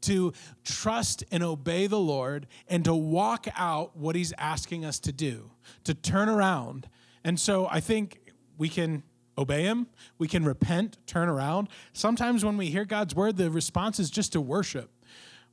to 0.02 0.32
trust 0.64 1.24
and 1.30 1.42
obey 1.42 1.86
the 1.86 1.98
Lord 1.98 2.46
and 2.68 2.84
to 2.84 2.94
walk 2.94 3.46
out 3.56 3.96
what 3.96 4.14
He's 4.14 4.32
asking 4.36 4.84
us 4.84 4.98
to 5.00 5.12
do, 5.12 5.50
to 5.84 5.94
turn 5.94 6.28
around. 6.28 6.88
And 7.24 7.40
so 7.40 7.66
I 7.70 7.80
think 7.80 8.20
we 8.58 8.68
can 8.68 9.02
obey 9.38 9.62
Him, 9.62 9.86
we 10.18 10.28
can 10.28 10.44
repent, 10.44 10.98
turn 11.06 11.28
around. 11.28 11.68
Sometimes 11.92 12.44
when 12.44 12.56
we 12.56 12.66
hear 12.66 12.84
God's 12.84 13.14
word, 13.14 13.36
the 13.36 13.50
response 13.50 13.98
is 13.98 14.10
just 14.10 14.32
to 14.32 14.40
worship. 14.40 14.90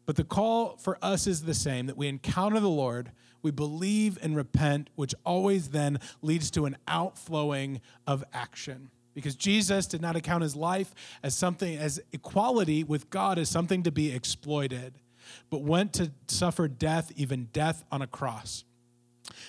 But 0.05 0.15
the 0.15 0.23
call 0.23 0.77
for 0.77 0.97
us 1.01 1.27
is 1.27 1.43
the 1.43 1.53
same 1.53 1.85
that 1.85 1.97
we 1.97 2.07
encounter 2.07 2.59
the 2.59 2.69
Lord, 2.69 3.11
we 3.41 3.51
believe 3.51 4.17
and 4.21 4.35
repent, 4.35 4.89
which 4.95 5.15
always 5.23 5.69
then 5.69 5.99
leads 6.21 6.51
to 6.51 6.65
an 6.65 6.75
outflowing 6.87 7.79
of 8.05 8.23
action 8.33 8.89
because 9.13 9.35
Jesus 9.35 9.85
did 9.85 10.01
not 10.01 10.15
account 10.15 10.43
his 10.43 10.55
life 10.55 10.93
as 11.23 11.35
something, 11.35 11.77
as 11.77 11.99
equality 12.11 12.83
with 12.83 13.09
God 13.09 13.37
as 13.39 13.49
something 13.49 13.83
to 13.83 13.91
be 13.91 14.11
exploited, 14.11 14.93
but 15.49 15.61
went 15.61 15.93
to 15.93 16.11
suffer 16.27 16.67
death, 16.67 17.11
even 17.15 17.49
death 17.51 17.83
on 17.91 18.01
a 18.01 18.07
cross. 18.07 18.63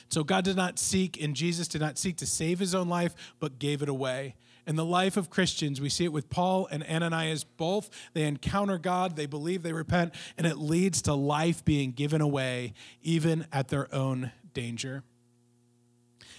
So 0.08 0.24
God 0.24 0.44
did 0.44 0.56
not 0.56 0.78
seek, 0.78 1.22
and 1.22 1.34
Jesus 1.34 1.68
did 1.68 1.80
not 1.80 1.98
seek 1.98 2.16
to 2.18 2.26
save 2.26 2.58
his 2.58 2.74
own 2.74 2.88
life, 2.88 3.14
but 3.38 3.58
gave 3.58 3.82
it 3.82 3.88
away. 3.88 4.34
In 4.66 4.76
the 4.76 4.84
life 4.84 5.16
of 5.16 5.30
Christians, 5.30 5.80
we 5.80 5.88
see 5.88 6.04
it 6.04 6.12
with 6.12 6.28
Paul 6.28 6.68
and 6.70 6.84
Ananias 6.84 7.44
both. 7.44 7.90
They 8.12 8.24
encounter 8.24 8.78
God, 8.78 9.16
they 9.16 9.26
believe, 9.26 9.62
they 9.62 9.72
repent, 9.72 10.14
and 10.36 10.46
it 10.46 10.58
leads 10.58 11.02
to 11.02 11.14
life 11.14 11.64
being 11.64 11.92
given 11.92 12.20
away, 12.20 12.74
even 13.02 13.46
at 13.52 13.68
their 13.68 13.92
own 13.94 14.32
danger. 14.52 15.02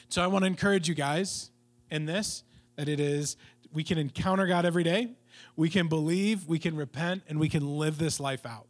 So 0.10 0.22
I 0.22 0.28
want 0.28 0.44
to 0.44 0.48
encourage 0.48 0.88
you 0.88 0.96
guys 0.96 1.50
in 1.90 2.06
this 2.06 2.44
that 2.76 2.90
it 2.90 3.00
is 3.00 3.38
we 3.74 3.84
can 3.84 3.98
encounter 3.98 4.48
God 4.48 4.66
every 4.66 4.84
day, 4.84 5.12
we 5.56 5.70
can 5.70 5.88
believe, 5.88 6.48
we 6.48 6.60
can 6.60 6.76
repent, 6.76 7.24
and 7.28 7.40
we 7.40 7.50
can 7.50 7.78
live 7.78 7.98
this 7.98 8.20
life 8.20 8.46
out. 8.46 8.68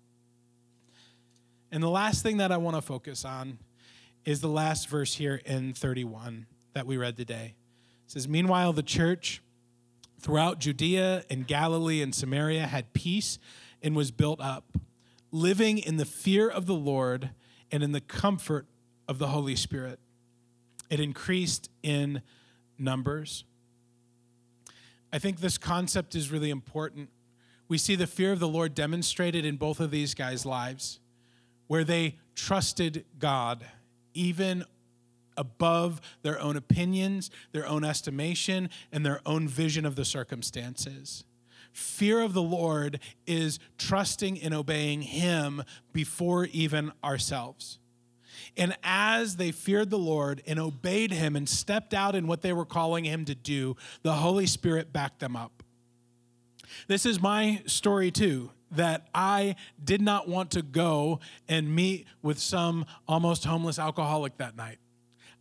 And 1.71 1.81
the 1.81 1.89
last 1.89 2.21
thing 2.21 2.37
that 2.37 2.51
I 2.51 2.57
want 2.57 2.75
to 2.75 2.81
focus 2.81 3.25
on 3.25 3.57
is 4.25 4.41
the 4.41 4.49
last 4.49 4.89
verse 4.89 5.15
here 5.15 5.41
in 5.45 5.73
31 5.73 6.45
that 6.73 6.85
we 6.85 6.97
read 6.97 7.17
today. 7.17 7.55
It 8.05 8.11
says, 8.11 8.27
Meanwhile, 8.27 8.73
the 8.73 8.83
church 8.83 9.41
throughout 10.19 10.59
Judea 10.59 11.23
and 11.29 11.47
Galilee 11.47 12.01
and 12.01 12.13
Samaria 12.13 12.67
had 12.67 12.93
peace 12.93 13.39
and 13.81 13.95
was 13.95 14.11
built 14.11 14.39
up, 14.39 14.77
living 15.31 15.79
in 15.79 15.97
the 15.97 16.05
fear 16.05 16.47
of 16.47 16.65
the 16.65 16.75
Lord 16.75 17.31
and 17.71 17.81
in 17.81 17.91
the 17.91 18.01
comfort 18.01 18.67
of 19.07 19.17
the 19.17 19.27
Holy 19.27 19.55
Spirit. 19.55 19.99
It 20.89 20.99
increased 20.99 21.69
in 21.81 22.21
numbers. 22.77 23.45
I 25.13 25.19
think 25.19 25.39
this 25.39 25.57
concept 25.57 26.15
is 26.15 26.31
really 26.31 26.49
important. 26.49 27.09
We 27.67 27.77
see 27.77 27.95
the 27.95 28.07
fear 28.07 28.31
of 28.31 28.39
the 28.39 28.47
Lord 28.47 28.73
demonstrated 28.75 29.45
in 29.45 29.57
both 29.57 29.79
of 29.79 29.91
these 29.91 30.13
guys' 30.13 30.45
lives, 30.45 30.99
where 31.67 31.83
they 31.83 32.17
trusted 32.35 33.05
God, 33.19 33.65
even 34.13 34.65
above 35.37 36.01
their 36.21 36.39
own 36.39 36.57
opinions, 36.57 37.31
their 37.51 37.65
own 37.67 37.83
estimation, 37.83 38.69
and 38.91 39.05
their 39.05 39.21
own 39.25 39.47
vision 39.47 39.85
of 39.85 39.95
the 39.95 40.05
circumstances. 40.05 41.23
Fear 41.71 42.21
of 42.21 42.33
the 42.33 42.41
Lord 42.41 42.99
is 43.25 43.59
trusting 43.77 44.41
and 44.41 44.53
obeying 44.53 45.01
Him 45.01 45.63
before 45.93 46.45
even 46.45 46.91
ourselves. 47.03 47.79
And 48.57 48.75
as 48.83 49.37
they 49.37 49.51
feared 49.51 49.89
the 49.89 49.97
Lord 49.97 50.41
and 50.45 50.59
obeyed 50.59 51.11
him 51.11 51.35
and 51.35 51.47
stepped 51.47 51.93
out 51.93 52.15
in 52.15 52.27
what 52.27 52.41
they 52.41 52.53
were 52.53 52.65
calling 52.65 53.05
him 53.05 53.25
to 53.25 53.35
do, 53.35 53.75
the 54.03 54.13
Holy 54.13 54.45
Spirit 54.45 54.91
backed 54.91 55.19
them 55.19 55.35
up. 55.35 55.63
This 56.87 57.05
is 57.05 57.21
my 57.21 57.61
story 57.65 58.11
too 58.11 58.51
that 58.71 59.07
I 59.13 59.55
did 59.83 60.01
not 60.01 60.29
want 60.29 60.51
to 60.51 60.61
go 60.61 61.19
and 61.49 61.75
meet 61.75 62.07
with 62.21 62.39
some 62.39 62.85
almost 63.07 63.43
homeless 63.43 63.77
alcoholic 63.77 64.37
that 64.37 64.55
night. 64.55 64.77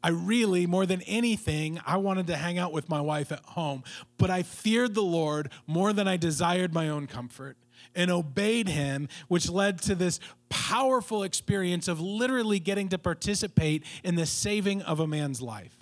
I 0.03 0.09
really, 0.09 0.67
more 0.67 0.87
than 0.87 1.03
anything, 1.03 1.79
I 1.87 1.99
wanted 1.99 2.27
to 2.29 2.37
hang 2.37 2.59
out 2.59 2.73
with 2.73 2.89
my 2.89 3.01
wife 3.01 3.31
at 3.31 3.45
home, 3.45 3.85
but 4.19 4.31
I 4.31 4.43
feared 4.43 4.95
the 4.95 5.03
Lord 5.03 5.51
more 5.67 5.93
than 5.93 6.09
I 6.09 6.17
desired 6.17 6.73
my 6.73 6.89
own 6.89 7.07
comfort 7.07 7.57
and 7.95 8.11
obeyed 8.11 8.69
him, 8.69 9.09
which 9.29 9.49
led 9.49 9.81
to 9.83 9.95
this 9.95 10.21
powerful 10.49 11.23
experience 11.23 11.89
of 11.89 12.01
literally 12.01 12.59
getting 12.59 12.89
to 12.89 12.99
participate 12.99 13.85
in 14.05 14.15
the 14.15 14.27
saving 14.27 14.83
of 14.83 15.01
a 15.01 15.07
man's 15.07 15.41
life. 15.41 15.77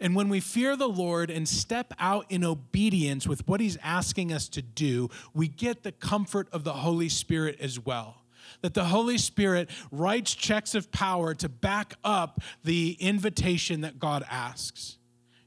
And 0.00 0.16
when 0.16 0.28
we 0.28 0.40
fear 0.40 0.76
the 0.76 0.88
Lord 0.88 1.30
and 1.30 1.48
step 1.48 1.94
out 1.98 2.26
in 2.28 2.44
obedience 2.44 3.28
with 3.28 3.46
what 3.46 3.60
He's 3.60 3.78
asking 3.82 4.32
us 4.32 4.48
to 4.50 4.60
do, 4.60 5.08
we 5.32 5.46
get 5.46 5.84
the 5.84 5.92
comfort 5.92 6.48
of 6.50 6.64
the 6.64 6.72
Holy 6.72 7.08
Spirit 7.08 7.58
as 7.60 7.78
well. 7.78 8.24
That 8.62 8.74
the 8.74 8.86
Holy 8.86 9.16
Spirit 9.16 9.70
writes 9.92 10.34
checks 10.34 10.74
of 10.74 10.90
power 10.90 11.34
to 11.34 11.48
back 11.48 11.94
up 12.02 12.40
the 12.64 12.96
invitation 12.98 13.82
that 13.82 14.00
God 14.00 14.24
asks. 14.28 14.98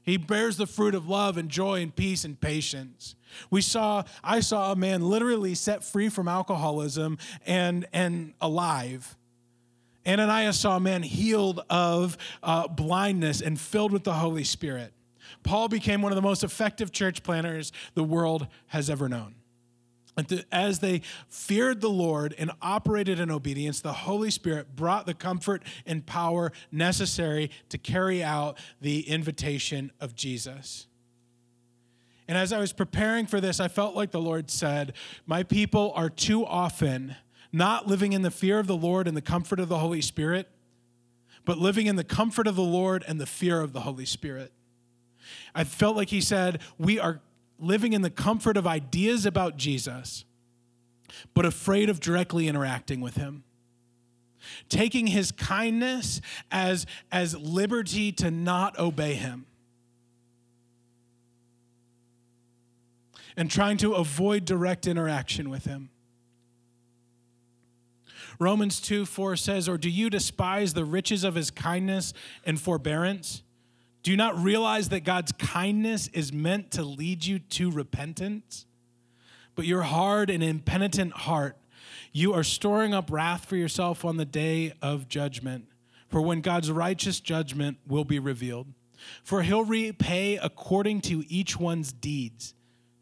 He 0.02 0.16
bears 0.16 0.56
the 0.56 0.66
fruit 0.66 0.94
of 0.94 1.08
love 1.08 1.36
and 1.36 1.48
joy 1.50 1.82
and 1.82 1.94
peace 1.94 2.24
and 2.24 2.40
patience. 2.40 3.14
We 3.50 3.60
saw, 3.60 4.04
I 4.22 4.40
saw 4.40 4.72
a 4.72 4.76
man 4.76 5.02
literally 5.02 5.54
set 5.54 5.84
free 5.84 6.08
from 6.08 6.28
alcoholism 6.28 7.18
and, 7.46 7.86
and 7.92 8.34
alive. 8.40 9.16
Ananias 10.06 10.58
saw 10.58 10.76
a 10.76 10.80
man 10.80 11.02
healed 11.02 11.60
of 11.68 12.16
uh, 12.42 12.68
blindness 12.68 13.40
and 13.40 13.58
filled 13.58 13.92
with 13.92 14.04
the 14.04 14.14
Holy 14.14 14.44
Spirit. 14.44 14.92
Paul 15.42 15.68
became 15.68 16.02
one 16.02 16.12
of 16.12 16.16
the 16.16 16.22
most 16.22 16.44
effective 16.44 16.92
church 16.92 17.22
planners 17.22 17.72
the 17.94 18.04
world 18.04 18.46
has 18.68 18.88
ever 18.88 19.08
known. 19.08 19.34
as 20.50 20.78
they 20.78 21.02
feared 21.28 21.80
the 21.80 21.90
Lord 21.90 22.34
and 22.38 22.50
operated 22.62 23.20
in 23.20 23.30
obedience, 23.30 23.80
the 23.80 23.92
Holy 23.92 24.30
Spirit 24.30 24.74
brought 24.74 25.06
the 25.06 25.14
comfort 25.14 25.62
and 25.84 26.06
power 26.06 26.52
necessary 26.72 27.50
to 27.68 27.78
carry 27.78 28.22
out 28.22 28.58
the 28.80 29.08
invitation 29.08 29.90
of 30.00 30.14
Jesus. 30.14 30.86
And 32.28 32.36
as 32.36 32.52
I 32.52 32.58
was 32.58 32.72
preparing 32.72 33.26
for 33.26 33.40
this, 33.40 33.60
I 33.60 33.68
felt 33.68 33.94
like 33.94 34.10
the 34.10 34.20
Lord 34.20 34.50
said, 34.50 34.94
My 35.26 35.42
people 35.42 35.92
are 35.94 36.10
too 36.10 36.44
often 36.44 37.16
not 37.52 37.86
living 37.86 38.12
in 38.12 38.22
the 38.22 38.30
fear 38.30 38.58
of 38.58 38.66
the 38.66 38.76
Lord 38.76 39.06
and 39.06 39.16
the 39.16 39.22
comfort 39.22 39.60
of 39.60 39.68
the 39.68 39.78
Holy 39.78 40.00
Spirit, 40.00 40.48
but 41.44 41.58
living 41.58 41.86
in 41.86 41.96
the 41.96 42.04
comfort 42.04 42.46
of 42.46 42.56
the 42.56 42.62
Lord 42.62 43.04
and 43.06 43.20
the 43.20 43.26
fear 43.26 43.60
of 43.60 43.72
the 43.72 43.80
Holy 43.80 44.04
Spirit. 44.04 44.52
I 45.54 45.64
felt 45.64 45.96
like 45.96 46.10
He 46.10 46.20
said, 46.20 46.60
We 46.78 46.98
are 46.98 47.20
living 47.58 47.92
in 47.92 48.02
the 48.02 48.10
comfort 48.10 48.56
of 48.56 48.66
ideas 48.66 49.26
about 49.26 49.56
Jesus, 49.56 50.24
but 51.34 51.44
afraid 51.44 51.88
of 51.88 52.00
directly 52.00 52.48
interacting 52.48 53.00
with 53.00 53.16
him. 53.16 53.44
Taking 54.68 55.08
his 55.08 55.32
kindness 55.32 56.20
as, 56.50 56.86
as 57.10 57.36
liberty 57.36 58.12
to 58.12 58.30
not 58.30 58.78
obey 58.78 59.14
him. 59.14 59.46
And 63.36 63.50
trying 63.50 63.76
to 63.78 63.94
avoid 63.94 64.44
direct 64.44 64.86
interaction 64.86 65.50
with 65.50 65.64
him. 65.64 65.90
Romans 68.38 68.80
2 68.80 69.06
4 69.06 69.36
says, 69.36 69.68
Or 69.68 69.78
do 69.78 69.90
you 69.90 70.10
despise 70.10 70.74
the 70.74 70.84
riches 70.84 71.24
of 71.24 71.34
his 71.34 71.50
kindness 71.50 72.12
and 72.44 72.60
forbearance? 72.60 73.42
Do 74.02 74.10
you 74.10 74.16
not 74.16 74.38
realize 74.38 74.90
that 74.90 75.00
God's 75.00 75.32
kindness 75.32 76.08
is 76.08 76.32
meant 76.32 76.70
to 76.72 76.82
lead 76.82 77.24
you 77.24 77.38
to 77.40 77.70
repentance? 77.70 78.66
But 79.54 79.64
your 79.64 79.82
hard 79.82 80.30
and 80.30 80.42
impenitent 80.42 81.12
heart, 81.12 81.56
you 82.12 82.32
are 82.32 82.44
storing 82.44 82.94
up 82.94 83.10
wrath 83.10 83.46
for 83.46 83.56
yourself 83.56 84.04
on 84.04 84.16
the 84.16 84.24
day 84.24 84.74
of 84.80 85.08
judgment. 85.08 85.66
For 86.08 86.20
when 86.20 86.40
God's 86.40 86.70
righteous 86.70 87.20
judgment 87.20 87.78
will 87.86 88.04
be 88.04 88.18
revealed. 88.18 88.68
For 89.24 89.42
he'll 89.42 89.64
repay 89.64 90.36
according 90.36 91.00
to 91.02 91.24
each 91.28 91.58
one's 91.58 91.92
deeds. 91.92 92.54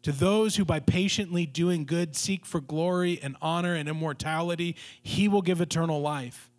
To 0.05 0.11
those 0.11 0.55
who 0.55 0.65
by 0.65 0.81
patiently 0.81 1.47
doing 1.47 1.83
good 1.83 2.15
seek 2.15 2.45
for 2.45 2.61
glory 2.61 3.19
and 3.23 3.35
honor 3.41 3.73
and 3.73 3.89
immortality, 3.89 4.75
he 5.01 5.27
will 5.27 5.41
give 5.41 5.61
eternal 5.61 5.99
life. 5.99 6.51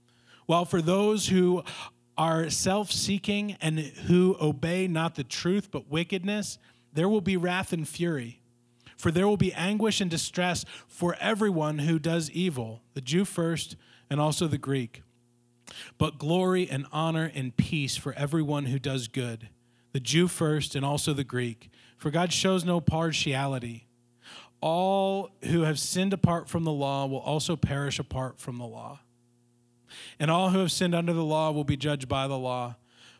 While 0.46 0.64
for 0.64 0.82
those 0.82 1.28
who 1.28 1.62
are 2.18 2.50
self 2.50 2.90
seeking 2.90 3.56
and 3.60 3.78
who 3.78 4.36
obey 4.40 4.88
not 4.88 5.14
the 5.14 5.22
truth 5.22 5.70
but 5.70 5.88
wickedness, 5.88 6.58
there 6.92 7.08
will 7.08 7.20
be 7.20 7.36
wrath 7.36 7.72
and 7.72 7.86
fury. 7.86 8.40
For 8.96 9.12
there 9.12 9.28
will 9.28 9.36
be 9.36 9.52
anguish 9.52 10.00
and 10.00 10.10
distress 10.10 10.64
for 10.88 11.16
everyone 11.20 11.78
who 11.78 12.00
does 12.00 12.28
evil, 12.32 12.82
the 12.94 13.00
Jew 13.00 13.24
first 13.24 13.76
and 14.10 14.20
also 14.20 14.48
the 14.48 14.58
Greek. 14.58 15.04
But 15.98 16.18
glory 16.18 16.68
and 16.68 16.84
honor 16.90 17.30
and 17.32 17.56
peace 17.56 17.96
for 17.96 18.12
everyone 18.14 18.64
who 18.64 18.80
does 18.80 19.06
good, 19.06 19.50
the 19.92 20.00
Jew 20.00 20.26
first 20.26 20.74
and 20.74 20.84
also 20.84 21.12
the 21.12 21.22
Greek. 21.22 21.70
For 22.06 22.12
God 22.12 22.32
shows 22.32 22.64
no 22.64 22.80
partiality. 22.80 23.88
All 24.60 25.32
who 25.42 25.62
have 25.62 25.76
sinned 25.76 26.12
apart 26.12 26.48
from 26.48 26.62
the 26.62 26.70
law 26.70 27.04
will 27.06 27.18
also 27.18 27.56
perish 27.56 27.98
apart 27.98 28.38
from 28.38 28.58
the 28.58 28.64
law. 28.64 29.00
And 30.20 30.30
all 30.30 30.50
who 30.50 30.60
have 30.60 30.70
sinned 30.70 30.94
under 30.94 31.12
the 31.12 31.24
law 31.24 31.50
will 31.50 31.64
be 31.64 31.76
judged 31.76 32.06
by 32.08 32.28
the 32.28 32.38
law. 32.38 32.76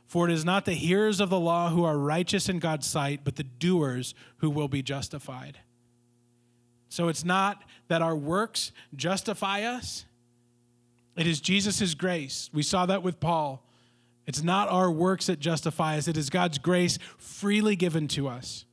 For 0.07 0.29
it 0.29 0.33
is 0.33 0.45
not 0.45 0.67
the 0.67 0.73
hearers 0.73 1.19
of 1.19 1.31
the 1.31 1.41
law 1.41 1.71
who 1.71 1.83
are 1.83 1.99
righteous 1.99 2.49
in 2.49 2.61
God's 2.61 2.87
sight, 2.87 3.23
but 3.25 3.35
the 3.35 3.43
doers 3.43 4.15
who 4.37 4.51
will 4.51 4.69
be 4.69 4.83
justified. 4.83 5.59
So 6.89 7.09
it's 7.09 7.25
not 7.25 7.65
that 7.89 8.03
our 8.03 8.15
works 8.15 8.71
justify 8.95 9.63
us, 9.63 10.05
it 11.17 11.27
is 11.27 11.41
Jesus' 11.41 11.95
grace. 11.95 12.51
We 12.53 12.63
saw 12.63 12.87
that 12.87 13.03
with 13.03 13.19
Paul. 13.19 13.65
It's 14.29 14.45
not 14.45 14.69
our 14.69 14.93
works 14.93 15.27
that 15.27 15.41
justify 15.41 15.99
us, 15.99 16.07
it 16.07 16.17
is 16.17 16.31
God's 16.31 16.59
grace 16.59 17.01
freely 17.19 17.75
given 17.75 18.07
to 18.07 18.29
us. 18.29 18.65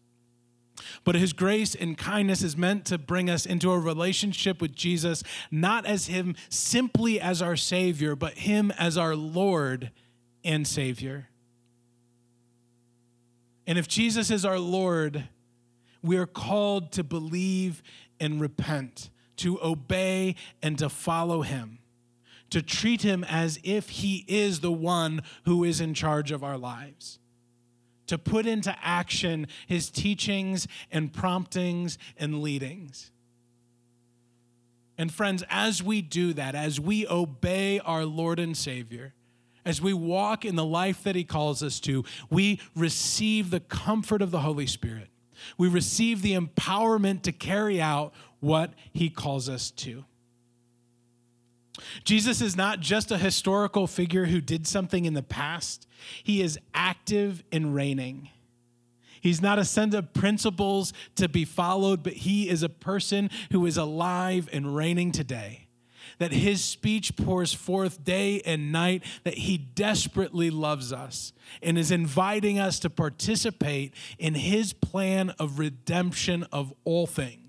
But 1.04 1.16
his 1.16 1.34
grace 1.34 1.76
and 1.76 1.98
kindness 1.98 2.42
is 2.42 2.58
meant 2.58 2.86
to 2.86 2.98
bring 2.98 3.30
us 3.30 3.46
into 3.46 3.72
a 3.72 3.80
relationship 3.80 4.62
with 4.62 4.76
Jesus, 4.76 5.24
not 5.52 5.86
as 5.86 6.08
him 6.08 6.36
simply 6.50 7.20
as 7.20 7.42
our 7.42 7.56
Savior, 7.56 8.16
but 8.16 8.34
him 8.34 8.72
as 8.72 8.98
our 8.98 9.16
Lord 9.16 9.92
and 10.44 10.68
Savior. 10.68 11.30
And 13.66 13.78
if 13.78 13.88
Jesus 13.88 14.30
is 14.30 14.46
our 14.46 14.60
Lord, 14.60 15.28
we 16.02 16.18
are 16.18 16.26
called 16.26 16.92
to 16.94 17.04
believe 17.04 17.82
and 18.20 18.42
repent, 18.42 19.10
to 19.38 19.62
obey 19.64 20.36
and 20.62 20.78
to 20.80 20.90
follow 20.90 21.42
him, 21.42 21.80
to 22.50 22.62
treat 22.62 23.04
him 23.04 23.24
as 23.24 23.60
if 23.64 23.90
he 23.90 24.26
is 24.28 24.60
the 24.60 24.72
one 24.72 25.22
who 25.46 25.64
is 25.64 25.80
in 25.80 25.94
charge 25.94 26.32
of 26.32 26.44
our 26.44 26.58
lives 26.58 27.20
to 28.08 28.18
put 28.18 28.46
into 28.46 28.76
action 28.82 29.48
his 29.68 29.90
teachings 29.90 30.68
and 30.92 31.14
promptings 31.14 31.98
and 32.18 32.42
leadings. 32.42 33.12
And 34.98 35.12
friends, 35.12 35.44
as 35.50 35.82
we 35.82 36.02
do 36.02 36.34
that, 36.34 36.56
as 36.56 36.80
we 36.80 37.08
obey 37.08 37.80
our 37.80 38.06
Lord 38.06 38.40
and 38.40 38.56
Savior, 38.56 39.14
as 39.66 39.82
we 39.82 39.94
walk 39.94 40.46
in 40.46 40.56
the 40.56 40.66
life 40.66 41.04
that 41.04 41.16
he 41.16 41.24
calls 41.24 41.64
us 41.64 41.80
to, 41.82 42.04
we 42.30 42.60
receive 42.76 43.50
the 43.50 43.60
comfort 43.60 44.22
of 44.22 44.32
the 44.32 44.42
Holy 44.42 44.68
Spirit. 44.68 45.10
We 45.58 45.68
receive 45.68 46.22
the 46.22 46.34
empowerment 46.34 47.24
to 47.24 47.32
carry 47.32 47.82
out 47.82 48.14
what 48.40 48.74
he 48.92 49.10
calls 49.10 49.50
us 49.50 49.72
to. 49.72 50.06
Jesus 52.04 52.42
is 52.42 52.56
not 52.56 52.80
just 52.80 53.12
a 53.12 53.18
historical 53.18 53.88
figure 53.88 54.26
who 54.26 54.42
did 54.42 54.68
something 54.68 55.06
in 55.06 55.14
the 55.14 55.24
past, 55.24 55.88
he 56.24 56.42
is 56.42 56.60
active 56.74 57.44
and 57.52 57.74
reigning. 57.74 58.30
He's 59.22 59.42
not 59.42 59.58
a 59.58 59.66
set 59.66 59.94
of 59.94 60.14
principles 60.14 60.92
to 61.16 61.30
be 61.30 61.46
followed, 61.46 62.04
but 62.04 62.14
he 62.14 62.50
is 62.50 62.62
a 62.62 62.70
person 62.70 63.30
who 63.52 63.66
is 63.66 63.78
alive 63.78 64.50
and 64.52 64.76
reigning 64.76 65.12
today. 65.12 65.68
That 66.20 66.34
his 66.34 66.64
speech 66.64 67.16
pours 67.16 67.54
forth 67.54 68.04
day 68.04 68.42
and 68.46 68.72
night, 68.72 69.04
that 69.24 69.36
he 69.36 69.58
desperately 69.58 70.52
loves 70.52 70.94
us 70.94 71.34
and 71.62 71.78
is 71.78 71.90
inviting 71.90 72.60
us 72.60 72.80
to 72.80 72.90
participate 72.90 73.94
in 74.20 74.36
his 74.36 74.74
plan 74.74 75.32
of 75.40 75.58
redemption 75.58 76.46
of 76.52 76.74
all 76.84 77.08
things 77.08 77.43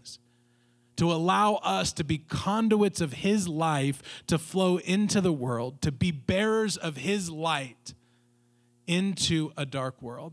to 0.97 1.13
allow 1.13 1.55
us 1.57 1.93
to 1.93 2.05
be 2.05 2.19
conduits 2.19 3.01
of 3.01 3.15
His 3.15 3.49
life 3.49 4.03
to 4.27 4.39
flow 4.39 4.79
into 4.79 5.21
the 5.21 5.33
world, 5.33 5.83
to 5.83 5.93
be 5.93 6.11
bearers 6.11 6.77
of 6.77 6.99
His 6.99 7.31
light 7.31 7.95
into 8.87 9.53
a 9.57 9.67
dark 9.67 10.01
world. 10.03 10.33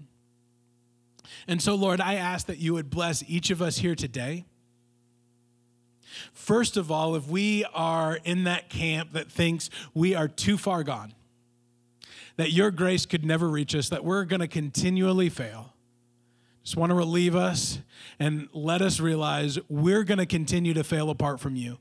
And 1.47 1.62
so, 1.62 1.76
Lord, 1.76 2.02
I 2.02 2.15
ask 2.15 2.47
that 2.47 2.58
you 2.58 2.74
would 2.74 2.89
bless 2.89 3.24
each 3.28 3.50
of 3.52 3.62
us 3.62 3.78
here 3.78 3.95
today. 3.95 4.45
First 6.34 6.78
of 6.78 6.91
all, 6.91 7.15
if 7.15 7.28
we 7.28 7.65
are 7.74 8.19
in 8.24 8.43
that 8.43 8.69
camp 8.69 9.13
that 9.13 9.32
thinks 9.32 9.69
we 9.93 10.13
are 10.13 10.28
too 10.28 10.58
far 10.58 10.84
gone, 10.84 11.13
that 12.36 12.52
your 12.52 12.71
grace 12.71 13.06
could 13.06 13.24
never 13.24 13.47
reach 13.47 13.76
us, 13.76 13.89
that 13.89 14.04
we're 14.04 14.26
going 14.26 14.39
to 14.41 14.47
continually 14.47 15.30
fail, 15.30 15.74
just 16.63 16.78
want 16.78 16.91
to 16.91 16.95
relieve 16.95 17.36
us 17.36 17.80
and 18.19 18.47
let 18.54 18.82
us 18.82 19.00
realize 19.00 19.58
we're 19.67 20.04
going 20.04 20.19
to 20.19 20.26
continue 20.26 20.74
to 20.74 20.84
fail 20.84 21.10
apart 21.10 21.39
from 21.39 21.56
you. 21.56 21.80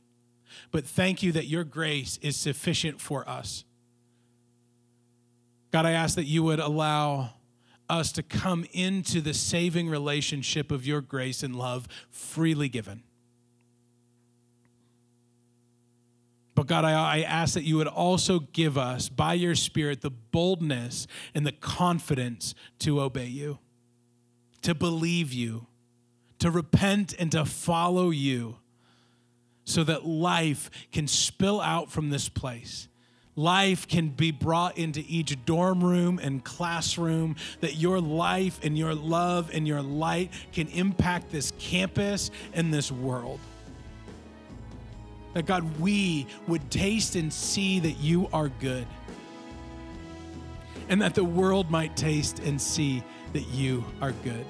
But 0.70 0.86
thank 0.86 1.22
you 1.22 1.32
that 1.32 1.46
your 1.46 1.64
grace 1.64 2.18
is 2.22 2.36
sufficient 2.36 3.00
for 3.00 3.28
us. 3.28 3.64
God, 5.70 5.86
I 5.86 5.92
ask 5.92 6.16
that 6.16 6.24
you 6.24 6.42
would 6.42 6.58
allow 6.58 7.34
us 7.88 8.12
to 8.12 8.22
come 8.22 8.64
into 8.72 9.20
the 9.20 9.34
saving 9.34 9.88
relationship 9.88 10.70
of 10.70 10.86
your 10.86 11.00
grace 11.00 11.42
and 11.42 11.54
love 11.54 11.86
freely 12.10 12.68
given. 12.68 13.02
But 16.54 16.66
God, 16.66 16.84
I, 16.84 17.22
ask 17.22 17.54
that 17.54 17.62
you 17.62 17.76
would 17.76 17.86
also 17.86 18.40
give 18.40 18.76
us, 18.76 19.08
by 19.08 19.34
your 19.34 19.54
Spirit, 19.54 20.02
the 20.02 20.10
boldness 20.10 21.06
and 21.34 21.46
the 21.46 21.52
confidence 21.52 22.54
to 22.80 23.00
obey 23.00 23.26
you 23.26 23.58
to 24.62 24.74
believe 24.74 25.32
you, 25.32 25.66
to 26.38 26.50
repent 26.50 27.14
and 27.18 27.32
to 27.32 27.44
follow 27.44 28.10
you, 28.10 28.56
so 29.64 29.84
that 29.84 30.04
life 30.04 30.70
can 30.90 31.06
spill 31.06 31.60
out 31.60 31.90
from 31.90 32.10
this 32.10 32.28
place. 32.28 32.88
Life 33.36 33.86
can 33.86 34.08
be 34.08 34.32
brought 34.32 34.76
into 34.76 35.04
each 35.06 35.36
dorm 35.44 35.82
room 35.82 36.18
and 36.20 36.44
classroom, 36.44 37.36
that 37.60 37.76
your 37.76 38.00
life 38.00 38.58
and 38.62 38.76
your 38.76 38.94
love 38.94 39.50
and 39.52 39.66
your 39.66 39.80
light 39.80 40.32
can 40.52 40.66
impact 40.68 41.30
this 41.30 41.52
campus 41.58 42.30
and 42.52 42.74
this 42.74 42.90
world. 42.90 43.38
That 45.34 45.46
God, 45.46 45.78
we 45.78 46.26
would 46.48 46.70
taste 46.70 47.14
and 47.14 47.32
see 47.32 47.78
that 47.80 47.98
you 47.98 48.28
are 48.32 48.48
good. 48.48 48.86
And 50.88 51.00
that 51.00 51.14
the 51.14 51.24
world 51.24 51.70
might 51.70 51.96
taste 51.96 52.40
and 52.40 52.60
see 52.60 53.04
that 53.32 53.46
you 53.48 53.84
are 54.00 54.12
good. 54.12 54.46